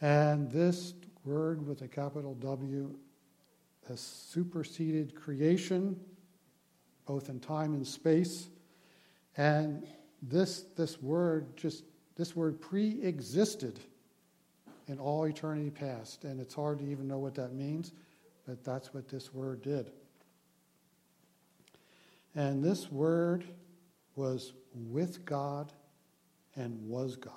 [0.00, 2.94] And this word with a capital W
[3.88, 5.98] has superseded creation,
[7.06, 8.48] both in time and space.
[9.36, 9.86] And
[10.22, 11.84] this, this word just
[12.16, 13.80] this word pre-existed
[14.88, 16.24] in all eternity past.
[16.24, 17.92] And it's hard to even know what that means,
[18.50, 19.92] but that's what this word did.
[22.34, 23.44] And this word
[24.16, 25.72] was with God
[26.56, 27.32] and was God.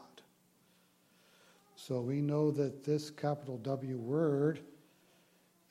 [1.75, 4.61] So we know that this capital W word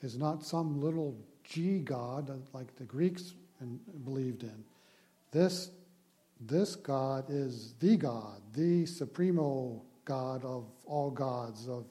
[0.00, 3.34] is not some little G God like the Greeks
[4.04, 4.62] believed in.
[5.32, 5.72] This,
[6.40, 11.84] this God is the God, the supremo God of all gods, of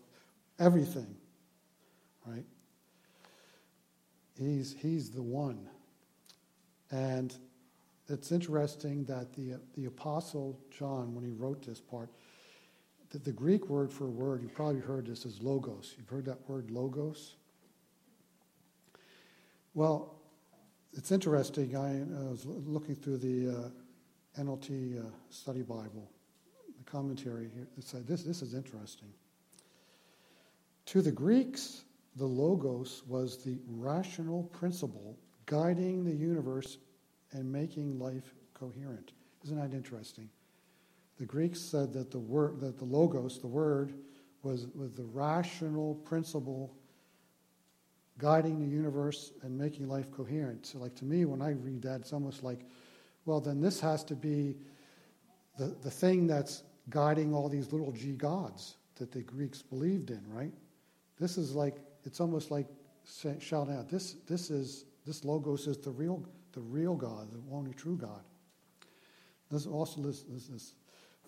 [0.57, 1.17] everything.
[2.25, 2.45] Right?
[4.37, 5.67] He's, he's the one.
[6.89, 7.35] And
[8.07, 12.09] it's interesting that the, the Apostle John, when he wrote this part,
[13.11, 15.95] the, the Greek word for word, you probably heard this, is logos.
[15.97, 17.35] You've heard that word logos?
[19.73, 20.15] Well,
[20.93, 21.75] it's interesting.
[21.75, 26.09] I uh, was looking through the uh, NLT uh, Study Bible,
[26.77, 27.67] the commentary here.
[27.77, 29.09] It said this, this is interesting.
[30.87, 31.83] To the Greeks,
[32.15, 36.77] the logos was the rational principle guiding the universe
[37.31, 39.13] and making life coherent.
[39.43, 40.29] Isn't that interesting?
[41.17, 43.93] The Greeks said that the word, that the logos, the word,
[44.43, 46.75] was, was the rational principle
[48.17, 50.65] guiding the universe and making life coherent.
[50.65, 52.61] So, like to me, when I read that, it's almost like,
[53.25, 54.55] well, then this has to be
[55.57, 60.21] the, the thing that's guiding all these little g gods that the Greeks believed in,
[60.27, 60.53] right?
[61.19, 62.67] This is like it's almost like
[63.39, 67.73] shouting out, this this is this logos is the real the real God, the only
[67.73, 68.21] true God.
[69.49, 70.73] This also this, this, this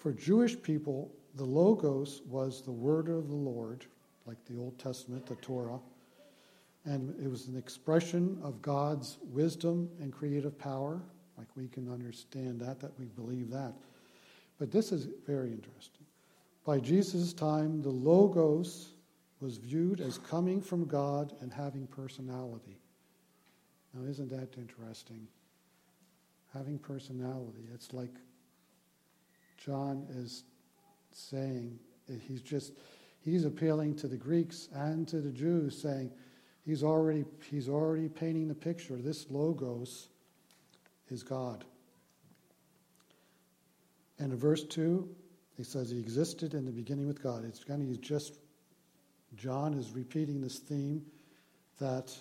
[0.03, 3.85] for Jewish people, the Logos was the word of the Lord,
[4.25, 5.79] like the Old Testament, the Torah,
[6.83, 11.01] and it was an expression of God's wisdom and creative power.
[11.37, 13.73] Like we can understand that, that we believe that.
[14.59, 16.05] But this is very interesting.
[16.65, 18.92] By Jesus' time, the Logos
[19.43, 22.79] was viewed as coming from God and having personality.
[23.93, 25.27] Now, isn't that interesting?
[26.53, 27.67] Having personality.
[27.73, 28.13] It's like
[29.57, 30.45] John is
[31.11, 31.77] saying
[32.25, 32.71] he's just
[33.19, 36.09] he's appealing to the Greeks and to the Jews, saying
[36.65, 38.95] he's already he's already painting the picture.
[38.95, 40.07] This logos
[41.09, 41.65] is God.
[44.19, 45.09] And in verse two,
[45.57, 47.43] he says he existed in the beginning with God.
[47.43, 48.37] It's kind of he's just
[49.35, 51.03] John is repeating this theme
[51.79, 52.15] that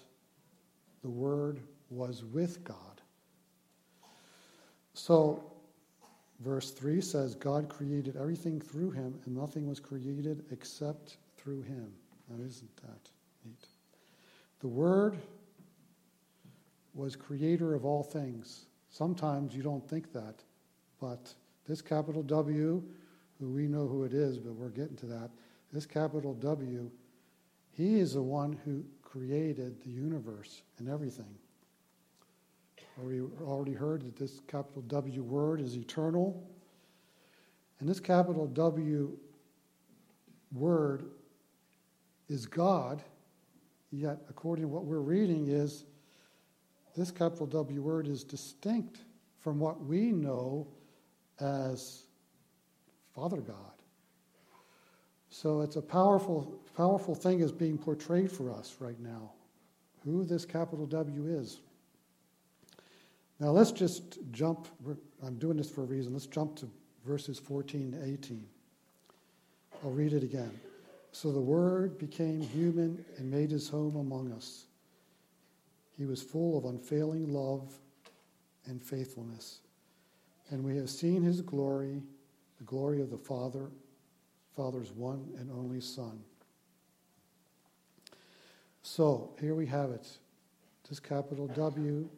[1.02, 2.76] the Word was with God.
[4.94, 5.52] So
[6.42, 11.92] Verse 3 says, God created everything through him, and nothing was created except through him.
[12.28, 13.10] Now, isn't that
[13.44, 13.66] neat?
[14.60, 15.18] The Word
[16.94, 18.66] was creator of all things.
[18.90, 20.42] Sometimes you don't think that,
[21.00, 21.32] but
[21.68, 22.82] this capital W,
[23.38, 25.30] who we know who it is, but we're getting to that,
[25.72, 26.90] this capital W,
[27.72, 31.34] he is the one who created the universe and everything.
[33.02, 36.46] We already heard that this capital W word is eternal.
[37.80, 39.16] And this capital W
[40.52, 41.06] word
[42.28, 43.02] is God,
[43.90, 45.84] yet, according to what we're reading, is
[46.96, 48.98] this capital W word is distinct
[49.38, 50.68] from what we know
[51.40, 52.04] as
[53.14, 53.71] Father God.
[55.32, 59.32] So it's a powerful, powerful thing is being portrayed for us right now.
[60.04, 61.58] Who this capital W is.
[63.40, 64.68] Now let's just jump.
[65.24, 66.12] I'm doing this for a reason.
[66.12, 66.68] Let's jump to
[67.06, 68.44] verses 14 to 18.
[69.82, 70.52] I'll read it again.
[71.12, 74.66] So the Word became human and made his home among us.
[75.96, 77.72] He was full of unfailing love
[78.66, 79.60] and faithfulness.
[80.50, 82.02] And we have seen his glory,
[82.58, 83.70] the glory of the Father,
[84.56, 86.20] Father's one and only Son.
[88.82, 90.06] So here we have it.
[90.88, 92.08] This capital W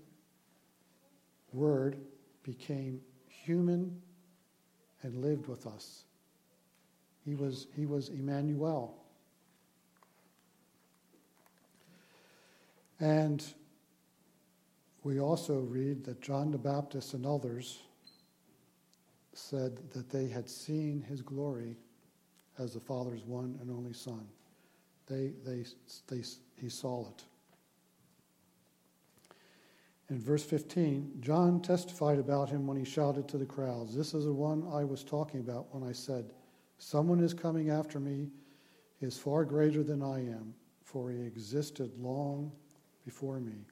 [1.53, 1.97] word
[2.43, 4.01] became human
[5.03, 6.05] and lived with us.
[7.24, 8.97] He was, he was Emmanuel.
[13.01, 13.45] And
[15.03, 17.80] we also read that John the Baptist and others
[19.35, 21.76] said that they had seen his glory
[22.59, 24.27] as the Father's one and only Son.
[25.07, 25.65] They, they,
[26.09, 26.23] they,
[26.61, 27.25] he saw it.
[30.11, 34.25] In verse 15, John testified about him when he shouted to the crowds, This is
[34.25, 36.33] the one I was talking about when I said,
[36.79, 38.29] Someone is coming after me.
[39.01, 42.53] He is far greater than I am, for he existed long
[43.05, 43.67] before me.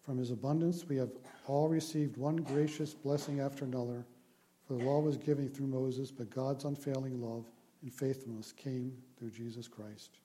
[0.00, 1.10] From his abundance, we have
[1.46, 4.04] all received one gracious blessing after another.
[4.72, 7.44] For the law was given through Moses, but God's unfailing love
[7.82, 10.20] and faithfulness came through Jesus Christ.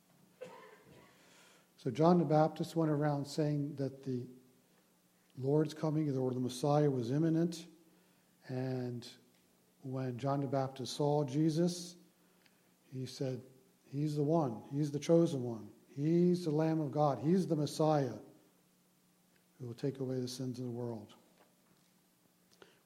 [1.76, 4.22] So John the Baptist went around saying that the
[5.38, 7.66] Lord's coming, or the Messiah, was imminent.
[8.48, 9.06] And
[9.82, 11.98] when John the Baptist saw Jesus,
[12.93, 13.41] he said,
[13.91, 18.16] He's the one, He's the chosen one, He's the Lamb of God, He's the Messiah
[19.60, 21.16] who will take away the sins of the world.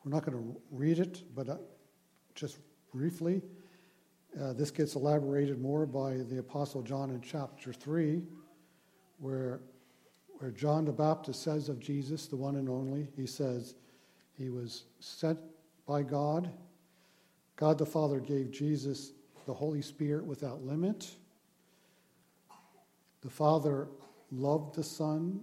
[0.04, 1.58] We're not going to read it, but uh,
[2.34, 2.58] just
[2.92, 3.42] briefly,
[4.40, 8.24] uh, this gets elaborated more by the Apostle John in chapter 3
[9.22, 9.62] where,
[10.40, 13.76] where John the Baptist says of Jesus, the one and only, he says,
[14.38, 15.38] he was sent
[15.86, 16.52] by God.
[17.56, 19.14] God the Father gave Jesus
[19.46, 21.12] the Holy Spirit without limit.
[23.22, 23.88] The Father
[24.32, 25.42] loved the Son,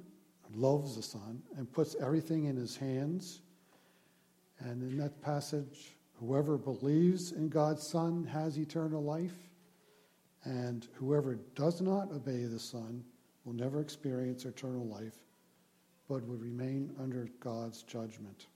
[0.52, 3.42] loves the Son, and puts everything in his hands.
[4.61, 9.36] And in that passage, whoever believes in God's Son has eternal life,
[10.44, 13.04] and whoever does not obey the Son
[13.44, 15.16] will never experience eternal life,
[16.09, 18.46] but would remain under God's judgment.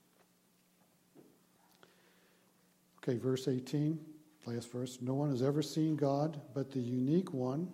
[2.99, 3.99] Okay, verse 18,
[4.47, 4.99] last verse.
[5.01, 7.69] No one has ever seen God, but the unique one,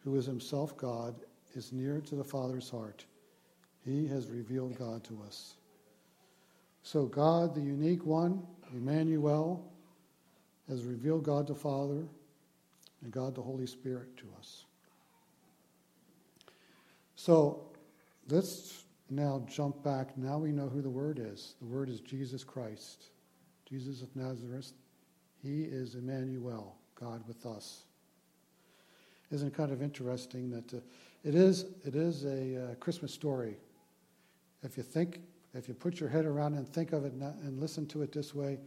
[0.00, 1.14] who is himself God,
[1.54, 3.04] is near to the Father's heart.
[3.84, 5.54] He has revealed God to us.
[6.86, 9.72] So, God, the unique one, Emmanuel,
[10.68, 12.04] has revealed God the Father
[13.02, 14.66] and God the Holy Spirit to us.
[17.16, 17.72] So
[18.28, 20.16] let's now jump back.
[20.16, 21.56] Now we know who the Word is.
[21.58, 23.06] The Word is Jesus Christ,
[23.68, 24.72] Jesus of Nazareth.
[25.42, 27.82] He is Emmanuel, God with us.
[29.32, 30.80] Isn't it kind of interesting that uh,
[31.24, 33.56] it is it is a uh, Christmas story.
[34.62, 35.18] If you think,
[35.56, 38.34] if you put your head around and think of it and listen to it this
[38.34, 38.58] way,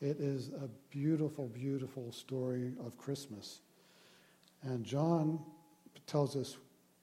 [0.00, 3.60] it is a beautiful, beautiful story of Christmas.
[4.62, 5.38] And John
[6.06, 6.56] tells us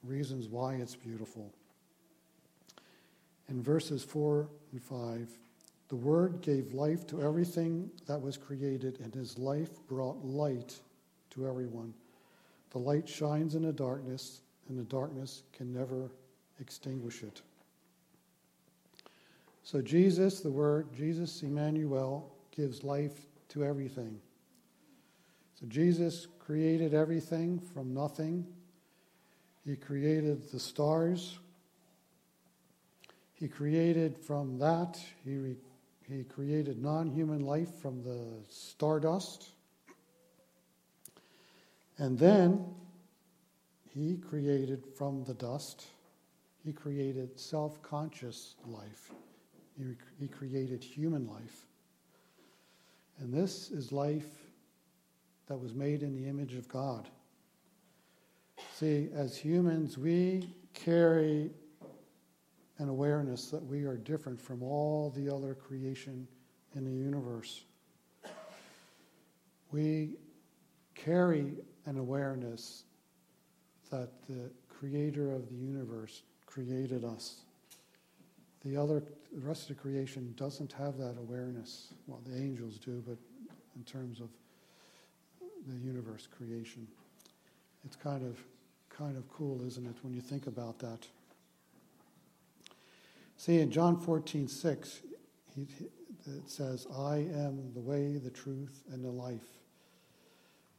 [0.03, 1.51] reasons why it's beautiful.
[3.49, 5.29] In verses 4 and 5,
[5.89, 10.79] the Word gave life to everything that was created, and His life brought light
[11.29, 11.93] to everyone.
[12.71, 16.11] The light shines in the darkness, and the darkness can never
[16.59, 17.41] extinguish it.
[19.67, 24.17] So, Jesus, the Word, Jesus, Emmanuel, gives life to everything.
[25.59, 28.47] So, Jesus created everything from nothing
[29.65, 31.39] he created the stars.
[33.33, 35.57] He created from that, he, re,
[36.07, 39.49] he created non human life from the stardust.
[41.97, 42.63] And then
[43.93, 45.87] he created from the dust,
[46.63, 49.11] he created self conscious life.
[49.77, 51.65] He, he created human life.
[53.19, 54.27] And this is life
[55.47, 57.07] that was made in the image of God.
[58.73, 61.51] See, as humans, we carry
[62.79, 66.27] an awareness that we are different from all the other creation
[66.75, 67.63] in the universe.
[69.71, 70.15] We
[70.93, 71.55] carry
[71.85, 72.83] an awareness
[73.89, 77.41] that the creator of the universe created us.
[78.65, 79.01] The other,
[79.31, 81.93] the rest of the creation doesn't have that awareness.
[82.07, 83.17] Well, the angels do, but
[83.75, 84.29] in terms of
[85.67, 86.87] the universe creation,
[87.85, 88.37] it's kind of
[88.97, 91.05] kind of cool, isn't it, when you think about that?
[93.37, 95.01] See, in John 14, 6,
[95.55, 95.67] he,
[96.25, 99.45] it says, I am the way, the truth, and the life.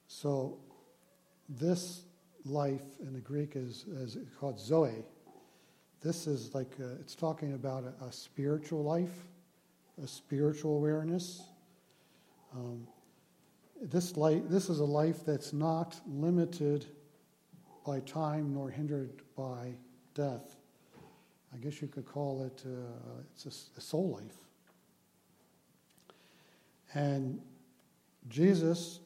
[0.08, 0.58] So,
[1.48, 2.02] this
[2.44, 5.04] life in the Greek is, is called zoe.
[6.00, 9.26] This is like, a, it's talking about a, a, spiritual life,
[10.02, 11.42] a spiritual awareness.
[12.54, 12.86] Um,
[13.82, 16.86] this, life, this is a life that's not limited
[17.84, 19.74] by time nor hindered by
[20.14, 20.56] death.
[21.52, 24.36] I guess you could call it uh, it's a, a soul life.
[26.94, 27.40] And
[28.28, 29.00] Jesus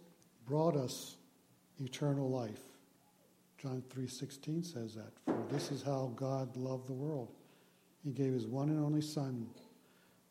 [0.46, 1.16] brought us
[1.80, 2.71] eternal life.
[3.62, 7.32] John 3:16 says that, "For this is how God loved the world.
[8.02, 9.48] He gave his one and only son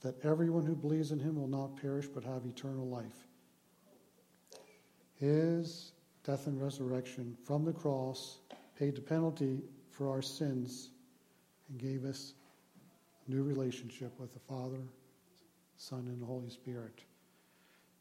[0.01, 3.29] that everyone who believes in him will not perish but have eternal life."
[5.13, 8.41] His death and resurrection from the cross
[8.75, 10.89] paid the penalty for our sins
[11.69, 12.34] and gave us
[13.25, 14.89] a new relationship with the Father,
[15.77, 17.05] Son, and Holy Spirit.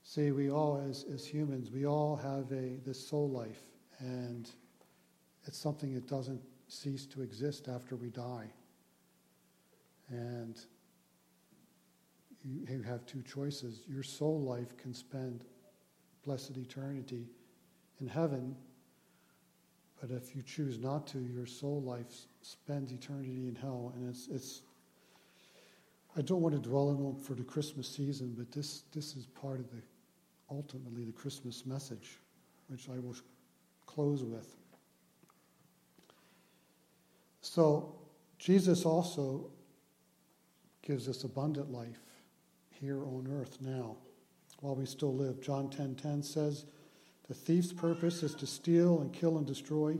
[0.02, 3.62] See, we all, as, as humans, we all have a this soul life,
[4.00, 4.50] and
[5.47, 8.47] it's something that doesn't cease to exist after we die.
[10.09, 10.59] And
[12.45, 13.80] you, you have two choices.
[13.88, 15.45] Your soul life can spend
[16.24, 17.26] blessed eternity
[18.01, 18.55] in heaven,
[20.01, 22.07] but if you choose not to, your soul life
[22.43, 24.62] spends eternity in hell, and it's it's.
[26.16, 29.26] I don't want to dwell on it for the Christmas season, but this this is
[29.26, 29.82] part of the
[30.51, 32.18] ultimately the Christmas message,
[32.68, 33.14] which I will
[33.86, 34.57] close with.
[37.41, 37.95] So,
[38.38, 39.51] Jesus also
[40.82, 42.01] gives us abundant life
[42.70, 43.97] here on earth now
[44.61, 45.41] while we still live.
[45.41, 46.64] John 10:10 10, 10 says,
[47.28, 49.99] "The thief's purpose is to steal and kill and destroy.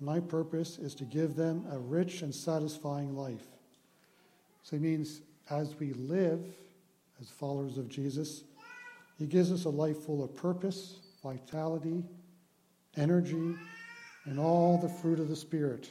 [0.00, 3.48] My purpose is to give them a rich and satisfying life."
[4.62, 6.58] So it means as we live
[7.20, 8.44] as followers of Jesus,
[9.18, 12.04] he gives us a life full of purpose, vitality,
[12.96, 13.56] energy,
[14.24, 15.90] and all the fruit of the Spirit.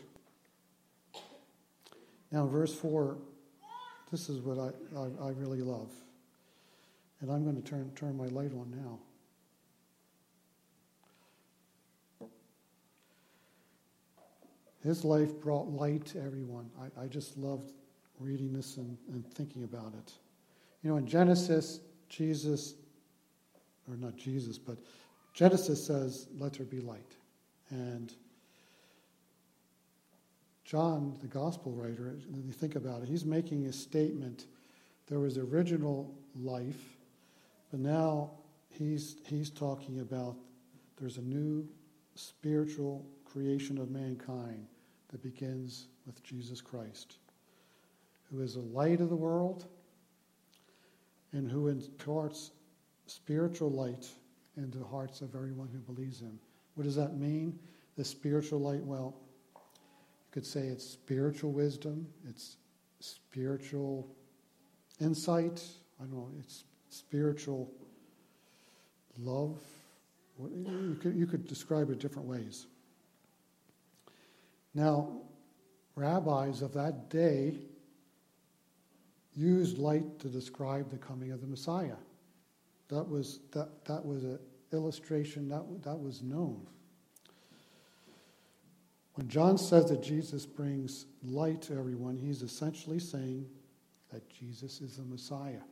[2.31, 3.17] Now, verse 4,
[4.11, 5.91] this is what I, I, I really love.
[7.21, 8.99] And I'm going to turn, turn my light on now.
[14.83, 16.69] His life brought light to everyone.
[16.79, 17.73] I, I just loved
[18.19, 20.13] reading this and, and thinking about it.
[20.83, 22.75] You know, in Genesis, Jesus
[23.89, 24.77] or not Jesus, but
[25.33, 27.15] Genesis says, let there be light.
[27.69, 28.13] And
[30.67, 34.47] John, the gospel writer, you think about it, he's making a statement.
[35.07, 36.97] There was original life,
[37.71, 38.31] but now
[38.69, 40.35] he's, he's talking about
[40.99, 41.65] there's a new
[42.15, 44.67] spiritual creation of mankind
[45.07, 47.15] that begins with Jesus Christ,
[48.29, 49.67] who is the light of the world
[51.31, 52.51] and who imparts
[53.05, 54.05] spiritual light
[54.57, 56.37] into the hearts of everyone who believes him.
[56.75, 57.57] What does that mean?
[57.95, 59.15] The spiritual light, well,
[60.27, 62.57] you could say it's spiritual wisdom, it's
[62.99, 64.07] spiritual
[64.99, 65.63] insight,
[65.99, 67.71] I don't know, it's spiritual
[69.17, 69.57] love.
[70.39, 72.67] You could, you could describe it different ways.
[74.73, 75.21] Now,
[75.95, 77.55] rabbis of that day
[79.35, 81.95] used light to describe the coming of the Messiah.
[82.89, 84.39] That was, that, that was an
[84.71, 86.67] illustration, that, that was known.
[89.17, 93.47] When John says that Jesus brings light to everyone, he's essentially saying
[94.13, 95.63] that Jesus is the Messiah.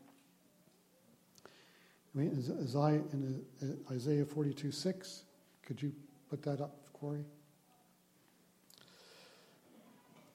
[1.45, 5.23] I mean, Isaiah, in uh, Isaiah 42 6,
[5.63, 5.93] could you
[6.27, 7.23] put that up, Corey?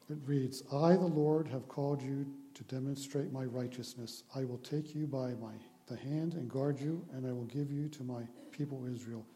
[0.09, 4.23] It reads, I, the Lord, have called you to demonstrate my righteousness.
[4.37, 5.55] I will take you by my
[5.89, 9.27] the hand and guard you, and I will give you to my people Israel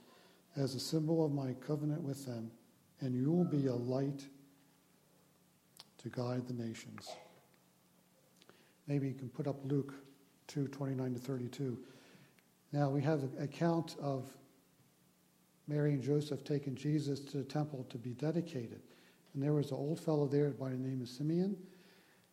[0.57, 2.53] as a symbol of my covenant with them,
[3.05, 4.27] and you will be a light
[5.99, 7.09] to guide the nations.
[8.87, 9.95] Maybe you can put up Luke
[10.49, 11.79] 2 29 to 32.
[12.73, 14.29] Now we have the account of
[15.69, 18.83] Mary and Joseph taking Jesus to the temple to be dedicated.
[19.33, 21.57] And there was an old fellow there by the name of Simeon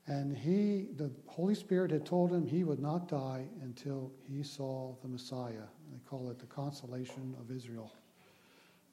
[0.07, 4.95] and he, the Holy Spirit had told him he would not die until he saw
[5.01, 5.67] the Messiah.
[5.91, 7.93] They call it the consolation of Israel.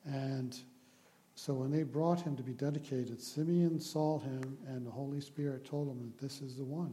[0.05, 0.57] And
[1.39, 5.65] so when they brought him to be dedicated, Simeon saw him, and the Holy Spirit
[5.65, 6.93] told him that this is the one.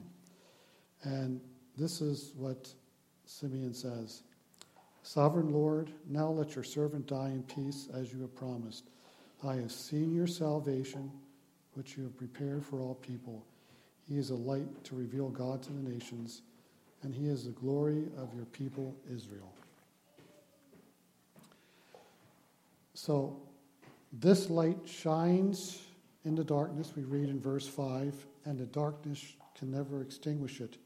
[1.01, 1.41] And
[1.75, 2.71] this is what
[3.25, 4.21] Simeon says
[5.01, 8.91] Sovereign Lord, now let your servant die in peace as you have promised.
[9.43, 11.11] I have seen your salvation,
[11.73, 13.43] which you have prepared for all people
[14.07, 16.43] He is a light to reveal God to the nations,
[17.01, 19.51] and he is the glory of your people Israel.
[22.93, 23.41] So,
[24.19, 25.81] this light shines
[26.23, 30.77] in the darkness, we read in verse 5, and the darkness can never extinguish it.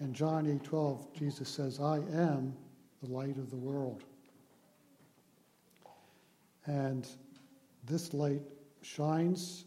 [0.00, 2.54] In John 8 12, Jesus says, I am
[3.02, 4.04] the light of the world.
[6.66, 7.06] And
[7.84, 8.42] this light
[8.82, 9.64] shines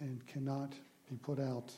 [0.00, 0.74] and cannot
[1.08, 1.72] be put out.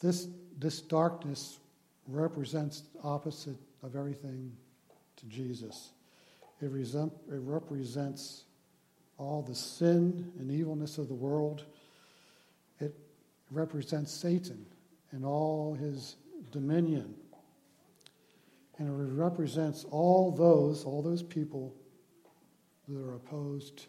[0.00, 0.28] This,
[0.58, 1.58] this darkness
[2.06, 4.52] represents the opposite of everything
[5.16, 5.90] to Jesus.
[6.60, 8.44] It, it represents
[9.16, 11.64] all the sin and evilness of the world.
[12.80, 12.94] It
[13.50, 14.64] represents Satan
[15.12, 16.16] and all his
[16.50, 17.14] dominion.
[18.78, 21.74] And it represents all those, all those people
[22.88, 23.86] that are opposed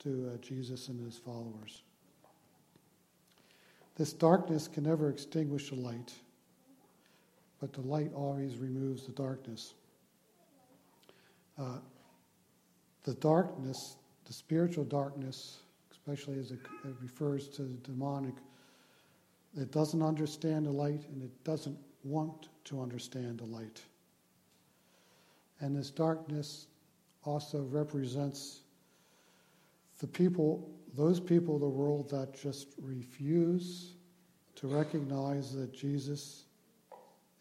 [0.00, 1.82] to uh, Jesus and his followers.
[3.96, 6.14] This darkness can never extinguish the light,
[7.60, 9.74] but the light always removes the darkness.
[11.58, 11.78] Uh,
[13.04, 13.96] the darkness,
[14.26, 15.58] the spiritual darkness,
[15.90, 18.34] especially as it, it refers to the demonic,
[19.56, 23.82] it doesn't understand the light and it doesn't want to understand the light.
[25.60, 26.66] And this darkness
[27.24, 28.60] also represents
[29.98, 33.94] the people, those people of the world that just refuse
[34.54, 36.44] to recognize that Jesus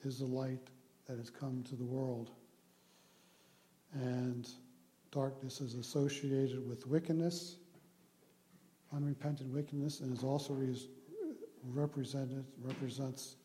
[0.04, 0.70] is the light
[1.08, 2.32] that has come to the world.
[3.94, 4.48] And
[5.12, 7.58] darkness is associated with wickedness,
[8.94, 10.88] unrepentant wickedness, and is also res-
[11.74, 13.36] represented represents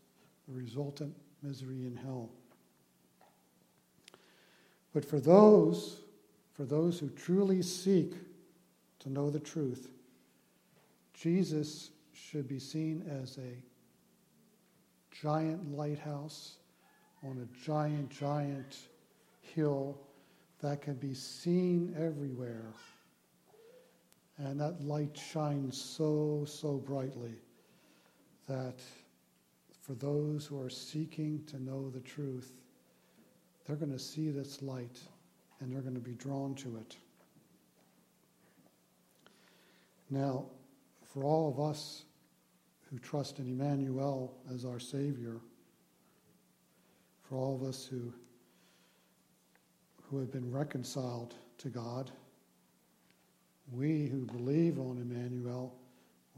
[0.49, 2.31] the resultant misery in hell.
[4.93, 6.01] But for those,
[6.53, 8.15] for those who truly seek
[9.01, 9.91] to know the truth,
[11.15, 13.57] Jesus should be seen as a
[15.23, 16.57] giant lighthouse
[17.23, 18.77] on a giant, giant
[19.41, 19.99] hill
[20.63, 22.73] that can be seen everywhere.
[24.39, 27.35] And that light shines so, so brightly
[28.49, 28.81] that
[29.83, 32.53] for those who are seeking to know the truth,
[33.67, 35.01] they're going to see this light
[35.61, 36.97] and they're going to be drawn to it.
[40.11, 40.47] Now,
[41.13, 42.05] for all of us
[42.91, 45.41] who trust in Emmanuel as our Savior,
[47.23, 48.13] for all of us who,
[50.13, 52.13] who have been reconciled to God,
[53.73, 55.75] we who believe on Emmanuel,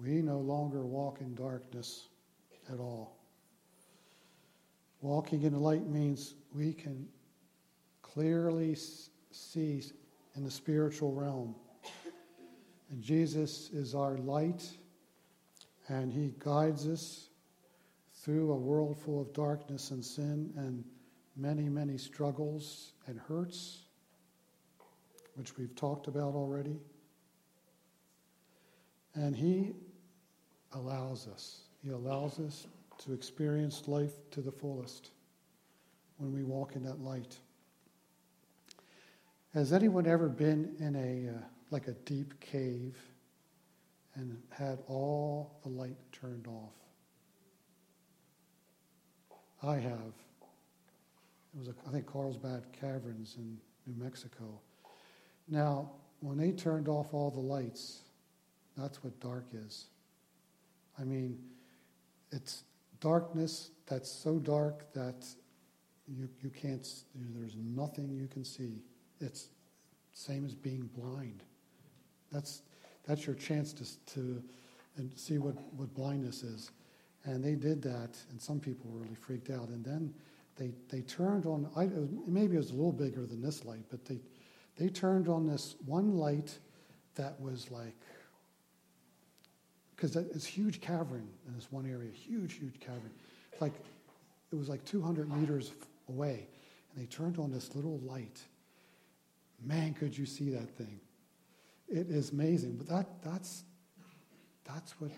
[0.00, 2.06] we no longer walk in darkness
[2.72, 3.18] at all.
[5.02, 7.06] Walking in the light means we can
[8.00, 8.76] clearly
[9.32, 9.82] see
[10.36, 11.54] in the spiritual realm
[12.94, 14.62] and Jesus is our light,
[15.88, 17.28] and He guides us
[18.14, 20.84] through a world full of darkness and sin and
[21.36, 23.82] many, many struggles and hurts,
[25.34, 26.78] which we've talked about already.
[29.14, 29.72] And He
[30.72, 32.66] allows us, He allows us
[33.04, 35.10] to experience life to the fullest
[36.18, 37.38] when we walk in that light.
[39.52, 41.40] Has anyone ever been in a uh,
[41.74, 42.96] like a deep cave
[44.14, 46.72] and had all the light turned off.
[49.62, 50.12] I have.
[51.54, 54.60] It was, a, I think, Carlsbad Caverns in New Mexico.
[55.48, 55.90] Now,
[56.20, 58.00] when they turned off all the lights,
[58.76, 59.86] that's what dark is.
[60.98, 61.38] I mean,
[62.32, 62.64] it's
[63.00, 65.26] darkness that's so dark that
[66.08, 68.82] you, you can't, there's nothing you can see.
[69.20, 69.48] It's
[70.12, 71.42] same as being blind.
[72.32, 72.62] That's,
[73.06, 74.42] that's your chance to, to
[74.96, 76.70] and see what, what blindness is.
[77.24, 79.68] And they did that, and some people were really freaked out.
[79.68, 80.12] And then
[80.56, 83.64] they, they turned on, I, it was, maybe it was a little bigger than this
[83.64, 84.20] light, but they,
[84.76, 86.58] they turned on this one light
[87.16, 87.96] that was like,
[89.94, 93.10] because it's huge cavern in this one area, huge, huge cavern.
[93.60, 93.74] Like,
[94.52, 95.72] it was like 200 meters
[96.08, 96.48] away.
[96.94, 98.40] And they turned on this little light.
[99.64, 101.00] Man, could you see that thing?
[101.88, 102.76] it is amazing.
[102.76, 103.64] But that, that's,
[104.64, 105.10] that's what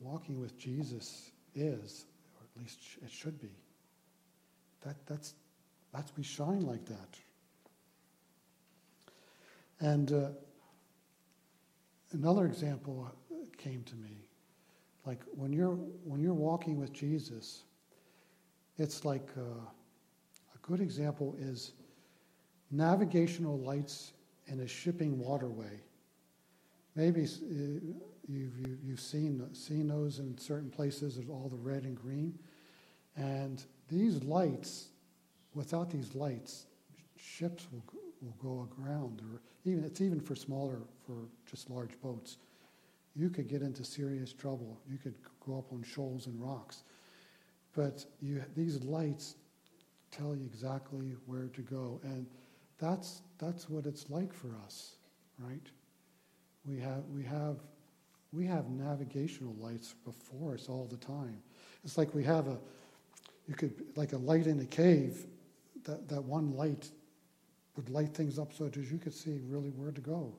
[0.00, 3.50] walking with Jesus is, or at least it should be.
[4.86, 5.34] That, that's,
[5.92, 7.18] that's we shine like that.
[9.80, 10.28] And uh,
[12.12, 13.10] another example
[13.58, 14.24] came to me.
[15.04, 15.74] Like when you're,
[16.04, 17.64] when you're walking with Jesus,
[18.78, 21.72] it's like uh, a good example is
[22.70, 24.12] navigational lights
[24.46, 25.80] in a shipping waterway
[26.96, 27.94] maybe uh,
[28.26, 32.36] you've, you, you've seen, seen those in certain places, of all the red and green.
[33.14, 34.88] And these lights,
[35.54, 36.66] without these lights,
[37.16, 37.84] ships will,
[38.20, 42.38] will go aground, or even it's even for smaller, for just large boats.
[43.14, 44.78] You could get into serious trouble.
[44.90, 45.14] You could
[45.44, 46.82] go up on shoals and rocks.
[47.74, 49.36] But you, these lights
[50.10, 52.00] tell you exactly where to go.
[52.04, 52.26] And
[52.78, 54.96] that's, that's what it's like for us,
[55.38, 55.66] right?
[56.66, 57.56] We have, we, have,
[58.32, 61.38] we have navigational lights before us all the time.
[61.84, 62.58] It's like we have a,
[63.46, 65.26] you could, like a light in a cave,
[65.84, 66.90] that, that one light
[67.76, 70.32] would light things up so that you could see really where to go.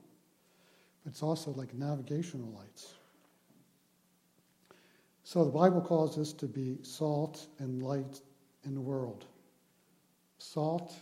[1.04, 2.94] But it's also like navigational lights.
[5.24, 8.20] So the Bible calls us to be salt and light
[8.64, 9.26] in the world.
[10.38, 10.94] Salt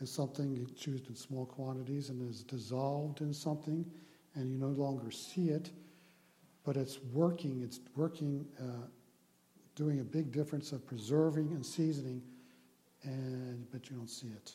[0.00, 3.84] is something that's used in small quantities and is dissolved in something,
[4.34, 5.70] and you no longer see it,
[6.64, 7.62] but it's working.
[7.62, 8.86] It's working, uh,
[9.80, 12.22] doing a big difference of preserving and seasoning,
[13.02, 14.52] and but you don't see it.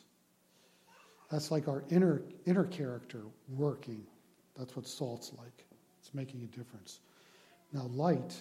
[1.30, 4.02] That's like our inner inner character working.
[4.56, 5.66] That's what salt's like.
[6.00, 7.00] It's making a difference.
[7.72, 8.34] Now, light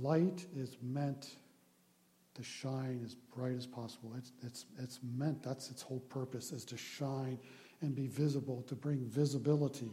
[0.00, 1.36] Light is meant
[2.34, 4.12] to shine as bright as possible.
[4.18, 7.38] It's, it's, it's meant, that's its whole purpose, is to shine
[7.80, 9.90] and be visible, to bring visibility.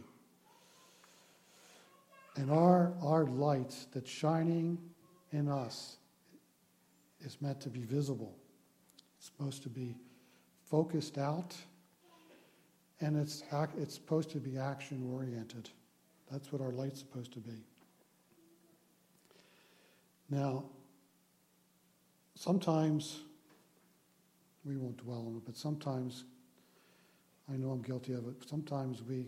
[2.36, 4.78] And our, our light that's shining
[5.32, 5.96] in us
[7.24, 8.36] is meant to be visible.
[9.16, 9.96] It's supposed to be
[10.70, 11.56] focused out,
[13.00, 13.42] and it's,
[13.78, 15.70] it's supposed to be action oriented.
[16.30, 17.64] That's what our light's supposed to be.
[20.30, 20.64] Now,
[22.34, 23.20] sometimes,
[24.64, 26.24] we won't dwell on it, but sometimes,
[27.52, 29.26] I know I'm guilty of it, sometimes we,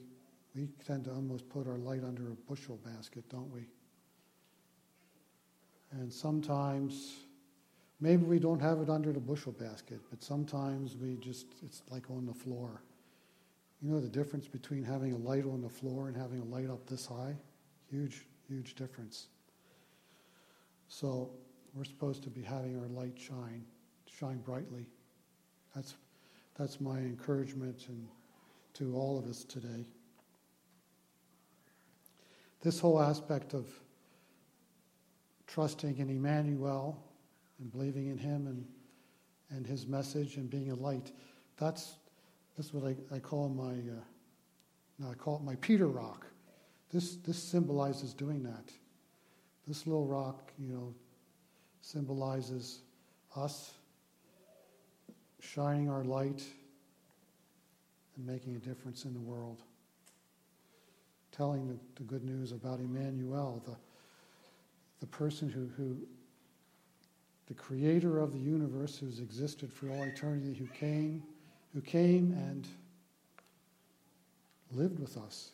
[0.54, 3.66] we tend to almost put our light under a bushel basket, don't we?
[5.92, 7.25] And sometimes,
[8.00, 12.10] maybe we don't have it under the bushel basket, but sometimes we just, it's like
[12.10, 12.82] on the floor.
[13.82, 16.70] You know the difference between having a light on the floor and having a light
[16.70, 17.36] up this high?
[17.90, 19.28] Huge, huge difference.
[20.88, 21.30] So
[21.74, 23.64] we're supposed to be having our light shine,
[24.06, 24.86] shine brightly.
[25.74, 25.94] That's,
[26.58, 28.06] that's my encouragement and
[28.74, 29.86] to all of us today.
[32.62, 33.68] This whole aspect of
[35.46, 37.02] trusting in Emmanuel
[37.58, 38.66] and believing in him and,
[39.50, 41.12] and his message and being a light,
[41.56, 41.96] that's,
[42.56, 46.26] that's what I, I call my, uh, I call it my Peter rock.
[46.92, 48.72] This, this symbolizes doing that.
[49.66, 50.94] This little rock, you know,
[51.80, 52.80] symbolizes
[53.34, 53.72] us
[55.40, 56.42] shining our light
[58.16, 59.62] and making a difference in the world.
[61.32, 63.76] Telling the, the good news about Emmanuel, the,
[65.00, 65.98] the person who, who,
[67.46, 71.22] the creator of the universe who's existed for all eternity, who came,
[71.72, 72.66] who came and
[74.72, 75.50] lived with us.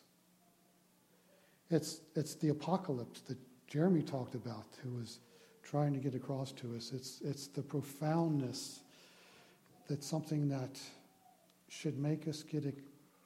[1.69, 3.37] It's, it's the apocalypse that
[3.67, 5.19] Jeremy talked about, who was
[5.63, 6.91] trying to get across to us.
[6.93, 8.81] It's, it's the profoundness
[9.89, 10.79] that's something that
[11.69, 12.73] should make us get a,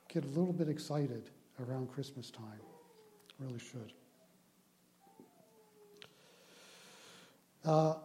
[0.08, 1.30] get a little bit excited
[1.68, 2.62] around Christmas time.
[3.40, 3.94] Really should.
[7.66, 7.96] Uh,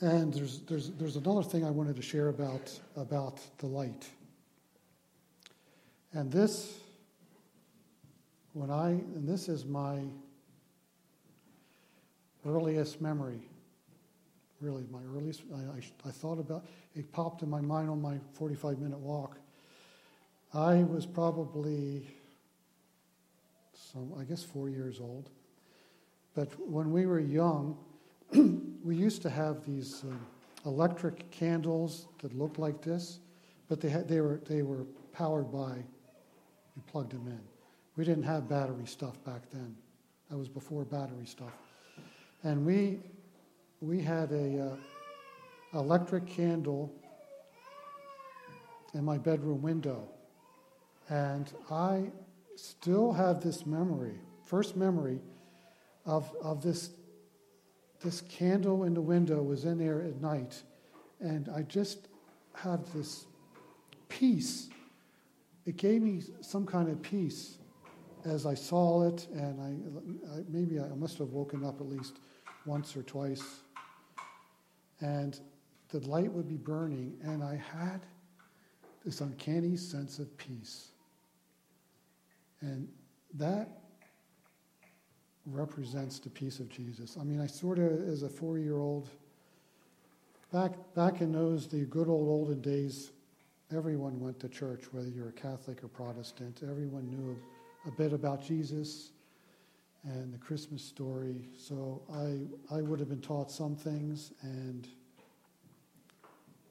[0.00, 4.08] and there's, there's, there's another thing I wanted to share about, about the light.
[6.12, 6.78] And this,
[8.54, 10.00] when I, and this is my
[12.46, 13.40] earliest memory.
[14.60, 18.18] Really, my earliest, I, I, I, thought about it, popped in my mind on my
[18.34, 19.38] 45 minute walk.
[20.52, 22.06] I was probably,
[23.92, 25.30] some, I guess, four years old.
[26.34, 27.78] But when we were young,
[28.82, 33.20] we used to have these uh, electric candles that looked like this,
[33.68, 35.76] but they, had, they, were, they were powered by,
[36.76, 37.40] you plugged them in.
[37.96, 39.76] We didn't have battery stuff back then.
[40.30, 41.52] That was before battery stuff.
[42.42, 43.00] And we,
[43.80, 44.76] we had a
[45.74, 46.92] uh, electric candle
[48.94, 50.08] in my bedroom window.
[51.08, 52.10] And I
[52.56, 54.14] still have this memory,
[54.44, 55.20] first memory
[56.06, 56.90] of, of this,
[58.00, 60.62] this candle in the window was in there at night.
[61.20, 62.08] And I just
[62.54, 63.26] had this
[64.08, 64.68] peace.
[65.66, 67.58] It gave me some kind of peace
[68.24, 72.18] as I saw it, and I, I, maybe I must have woken up at least
[72.66, 73.42] once or twice,
[75.00, 75.40] and
[75.88, 78.00] the light would be burning, and I had
[79.04, 80.88] this uncanny sense of peace.
[82.60, 82.88] And
[83.34, 83.79] that
[85.46, 87.16] represents the peace of Jesus.
[87.20, 89.08] I mean, I sort of, as a four year old,
[90.52, 93.10] back, back in those, the good old olden days,
[93.74, 96.60] everyone went to church, whether you're a Catholic or Protestant.
[96.62, 97.38] Everyone knew
[97.86, 99.10] a bit about Jesus
[100.04, 101.48] and the Christmas story.
[101.56, 104.88] So I, I would have been taught some things, and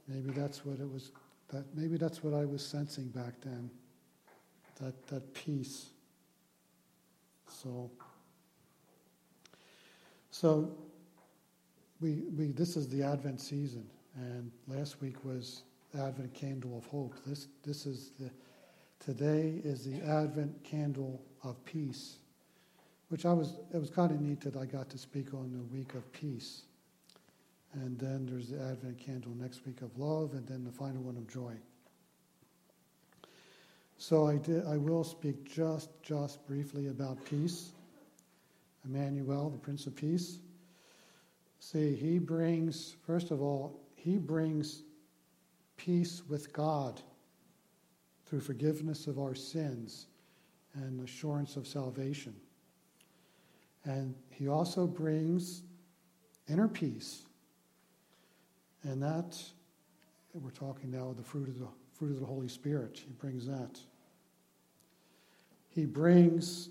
[0.07, 1.11] maybe that's what it was.
[1.49, 3.69] That maybe that's what I was sensing back then.
[4.81, 5.87] That that peace.
[7.47, 7.89] So.
[10.39, 10.71] So.
[12.01, 13.85] We, we this is the Advent season,
[14.15, 15.63] and last week was
[15.93, 17.13] Advent candle of hope.
[17.25, 18.31] This this is the
[19.01, 22.19] today is the Advent candle of peace
[23.09, 25.75] which I was, it was kind of neat that I got to speak on the
[25.75, 26.61] week of peace.
[27.73, 31.17] And then there's the Advent candle next week of love, and then the final one
[31.17, 31.53] of joy.
[33.97, 34.65] So I did.
[34.65, 37.71] I will speak just, just briefly about peace.
[38.85, 40.39] Emmanuel, the Prince of Peace.
[41.59, 44.83] See, he brings, first of all, he brings
[45.77, 47.01] peace with God
[48.25, 50.07] through forgiveness of our sins
[50.75, 52.35] and assurance of salvation.
[53.85, 55.63] And he also brings
[56.47, 57.23] inner peace.
[58.83, 59.37] And that,
[60.33, 63.01] we're talking now the fruit of the fruit of the Holy Spirit.
[63.05, 63.79] He brings that.
[65.67, 66.69] He brings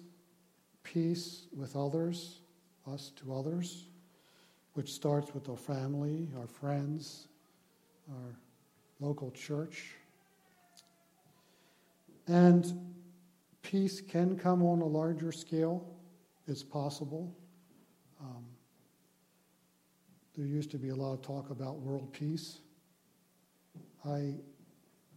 [0.93, 2.41] peace with others,
[2.87, 3.87] us to others,
[4.75, 7.29] which starts with our family, our friends,
[8.11, 8.37] our
[9.01, 9.95] local church.
[12.27, 12.95] And
[13.63, 15.99] peace can come on a larger scale
[16.49, 17.37] it's possible.
[18.21, 18.45] Um,
[20.35, 22.61] there used to be a lot of talk about world peace.
[24.05, 24.35] I,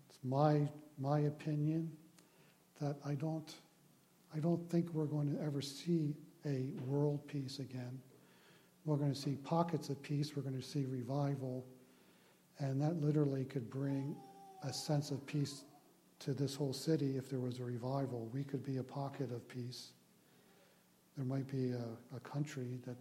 [0.09, 0.67] it's my
[0.99, 1.89] my opinion
[2.81, 3.55] that I don't
[4.33, 6.15] I don't think we're going to ever see
[6.45, 7.99] a world peace again.
[8.85, 10.35] We're going to see pockets of peace.
[10.35, 11.65] We're going to see revival,
[12.59, 14.15] and that literally could bring
[14.63, 15.63] a sense of peace
[16.19, 18.29] to this whole city if there was a revival.
[18.33, 19.91] We could be a pocket of peace.
[21.17, 22.95] There might be a, a country that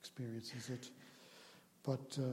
[0.00, 0.90] experiences it.
[1.84, 2.32] But uh,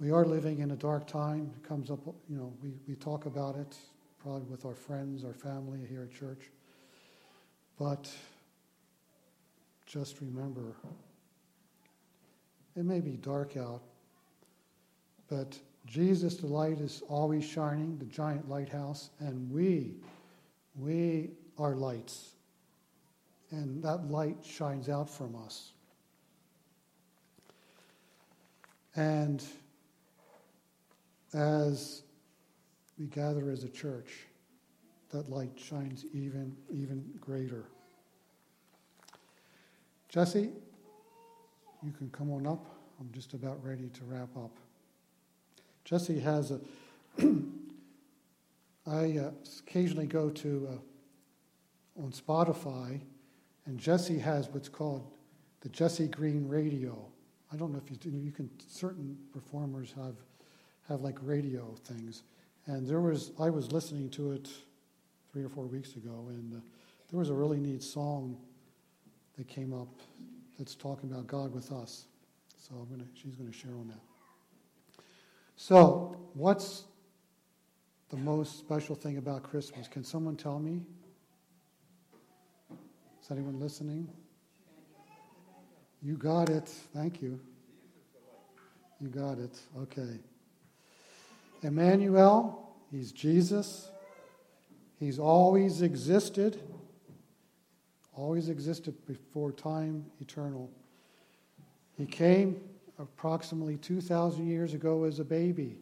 [0.00, 1.52] we are living in a dark time.
[1.56, 3.76] It comes up, you know, we, we talk about it
[4.20, 6.50] probably with our friends, our family here at church.
[7.78, 8.10] But
[9.86, 10.74] just remember,
[12.76, 13.82] it may be dark out,
[15.28, 19.94] but Jesus, the light, is always shining, the giant lighthouse, and we,
[20.76, 22.32] we are lights
[23.50, 25.72] and that light shines out from us.
[28.94, 29.42] And
[31.32, 32.02] as
[32.98, 34.26] we gather as a church,
[35.10, 37.64] that light shines even, even greater.
[40.08, 40.50] Jesse,
[41.82, 42.66] you can come on up.
[43.00, 44.56] I'm just about ready to wrap up.
[45.84, 46.60] Jesse has a.
[48.86, 49.30] I uh,
[49.60, 53.00] occasionally go to uh, on Spotify
[53.68, 55.06] and Jesse has what's called
[55.60, 56.98] the Jesse Green Radio.
[57.52, 60.14] I don't know if you you can, certain performers have,
[60.88, 62.22] have like radio things.
[62.64, 64.48] And there was, I was listening to it
[65.38, 66.56] three or four weeks ago, and uh,
[67.08, 68.36] there was a really neat song
[69.36, 69.86] that came up
[70.58, 72.06] that's talking about God with us.
[72.56, 74.00] So I'm gonna, she's going to share on that.
[75.54, 76.86] So, what's
[78.10, 79.86] the most special thing about Christmas?
[79.86, 80.80] Can someone tell me?
[83.22, 84.08] Is anyone listening?
[86.02, 86.66] You got it.
[86.92, 87.38] Thank you.
[89.00, 89.56] You got it.
[89.82, 90.18] Okay.
[91.62, 93.92] Emmanuel, he's Jesus.
[94.98, 96.60] He's always existed,
[98.14, 100.70] always existed before time eternal.
[101.96, 102.60] He came
[102.98, 105.78] approximately 2,000 years ago as a baby.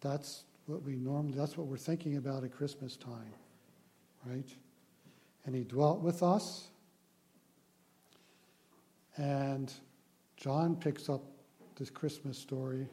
[0.00, 3.34] That's what we normally, that's what we're thinking about at Christmas time,
[4.24, 4.48] right?
[5.46, 6.68] and he dwelt with us.
[9.16, 9.72] And
[10.36, 11.22] John picks up
[11.76, 12.88] this Christmas story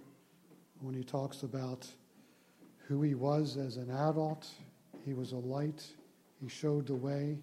[0.81, 1.87] when he talks about
[2.87, 4.47] who he was as an adult.
[5.05, 5.85] He was a light,
[6.41, 7.37] he showed the way,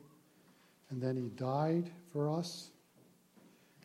[0.90, 2.70] and then he died for us,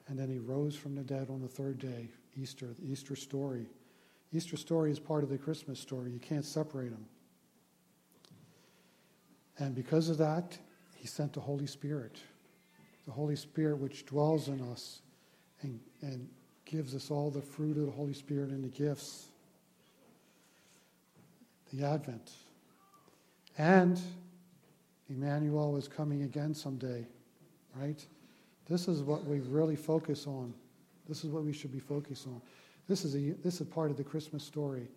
[0.07, 3.67] and then he rose from the dead on the third day, Easter, the Easter story.
[4.31, 6.11] Easter story is part of the Christmas story.
[6.11, 7.05] You can't separate them.
[9.59, 10.57] And because of that,
[10.95, 12.17] he sent the Holy Spirit,
[13.05, 15.01] the Holy Spirit which dwells in us
[15.61, 16.27] and, and
[16.65, 19.27] gives us all the fruit of the Holy Spirit and the gifts.
[21.71, 22.31] The Advent.
[23.57, 23.99] And
[25.09, 27.05] Emmanuel is coming again someday,
[27.75, 28.05] right?
[28.67, 30.53] This is what we really focus on.
[31.07, 32.41] This is what we should be focused on.
[32.87, 34.87] This is, a, this is part of the Christmas story.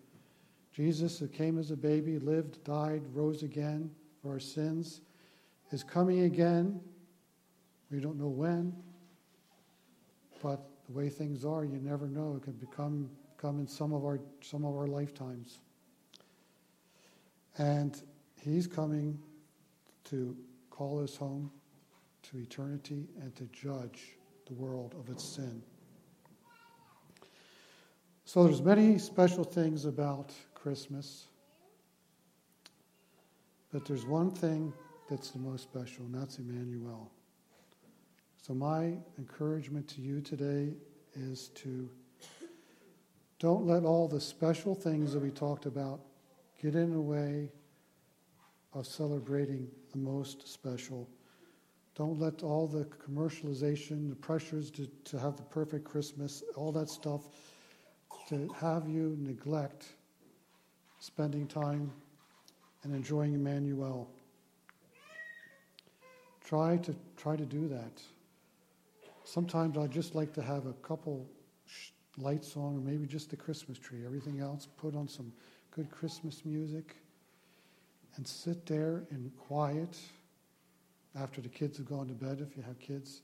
[0.72, 3.90] Jesus, who came as a baby, lived, died, rose again
[4.22, 5.00] for our sins,
[5.72, 6.80] is coming again.
[7.90, 8.74] We don't know when,
[10.42, 12.36] but the way things are, you never know.
[12.36, 15.60] It could become come in some of our some of our lifetimes.
[17.58, 18.00] And
[18.46, 19.18] he's coming
[20.04, 20.36] to
[20.70, 21.50] call us home
[22.22, 24.16] to eternity and to judge
[24.46, 25.62] the world of its sin.
[28.24, 31.26] So there's many special things about Christmas.
[33.72, 34.72] But there's one thing
[35.08, 37.10] that's the most special, and that's Emmanuel.
[38.42, 40.74] So my encouragement to you today
[41.14, 41.88] is to
[43.38, 46.00] don't let all the special things that we talked about
[46.60, 47.50] get in the way
[48.76, 51.08] of celebrating the most special.
[51.94, 56.90] Don't let all the commercialization, the pressures to, to have the perfect Christmas, all that
[56.90, 57.22] stuff,
[58.28, 59.86] to have you neglect
[60.98, 61.90] spending time
[62.82, 64.10] and enjoying Emmanuel.
[66.44, 68.02] Try to try to do that.
[69.24, 71.26] Sometimes I just like to have a couple
[72.18, 74.04] lights on, or maybe just the Christmas tree.
[74.04, 75.32] Everything else, put on some
[75.70, 76.94] good Christmas music
[78.16, 79.96] and sit there in quiet
[81.14, 83.22] after the kids have gone to bed, if you have kids,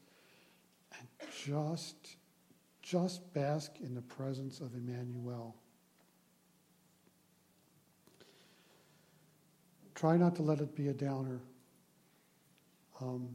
[0.99, 1.09] and
[1.45, 2.17] just,
[2.83, 5.55] just bask in the presence of Emmanuel.
[9.95, 11.41] Try not to let it be a downer.
[13.01, 13.29] Um,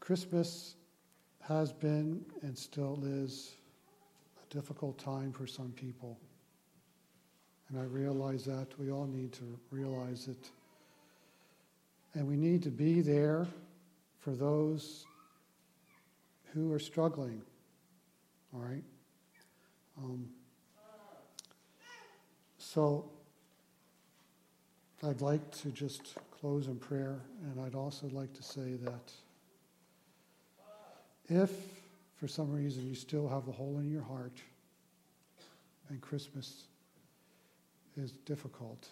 [0.00, 0.74] Christmas
[1.42, 3.52] has been and still is
[4.42, 6.18] a difficult time for some people.
[7.68, 8.66] And I realize that.
[8.78, 10.50] We all need to realize it.
[12.14, 13.46] And we need to be there
[14.20, 15.04] for those
[16.54, 17.42] who are struggling.
[18.54, 18.84] All right?
[19.98, 20.28] Um,
[22.58, 23.10] so
[25.02, 29.12] I'd like to just close in prayer, and I'd also like to say that
[31.28, 31.50] if
[32.16, 34.32] for some reason you still have a hole in your heart
[35.88, 36.67] and Christmas
[37.98, 38.88] is difficult,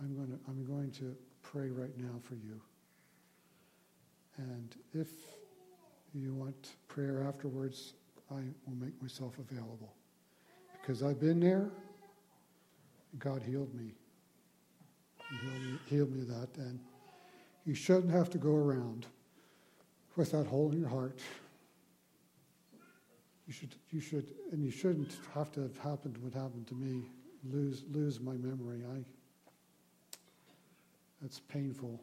[0.00, 2.60] I'm going to, I'm going to pray right now for you.
[4.36, 5.08] And if
[6.14, 7.94] you want prayer afterwards,
[8.30, 9.92] I will make myself available.
[10.80, 11.70] Because I've been there,
[13.18, 13.94] God healed me.
[15.30, 16.48] He healed me, healed me that.
[16.58, 16.78] And
[17.64, 19.06] you shouldn't have to go around
[20.16, 21.20] with that hole in your heart.
[23.46, 27.10] You should, you should, and you shouldn't have to have happened what happened to me,
[27.50, 28.82] lose, lose my memory.
[28.84, 29.04] I,
[31.20, 32.00] that's painful.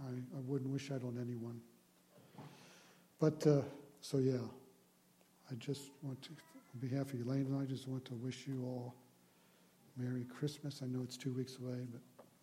[0.00, 1.60] I, I wouldn't wish that on anyone.
[3.20, 3.62] But, uh,
[4.00, 4.36] so yeah,
[5.50, 8.94] I just want to, on behalf of Elaine I, just want to wish you all
[9.96, 10.80] Merry Christmas.
[10.82, 12.00] I know it's two weeks away, but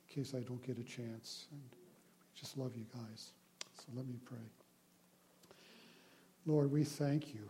[0.10, 1.62] in case I don't get a chance, and
[2.36, 3.32] just love you guys.
[3.76, 4.38] So let me pray.
[6.46, 7.50] Lord, we thank you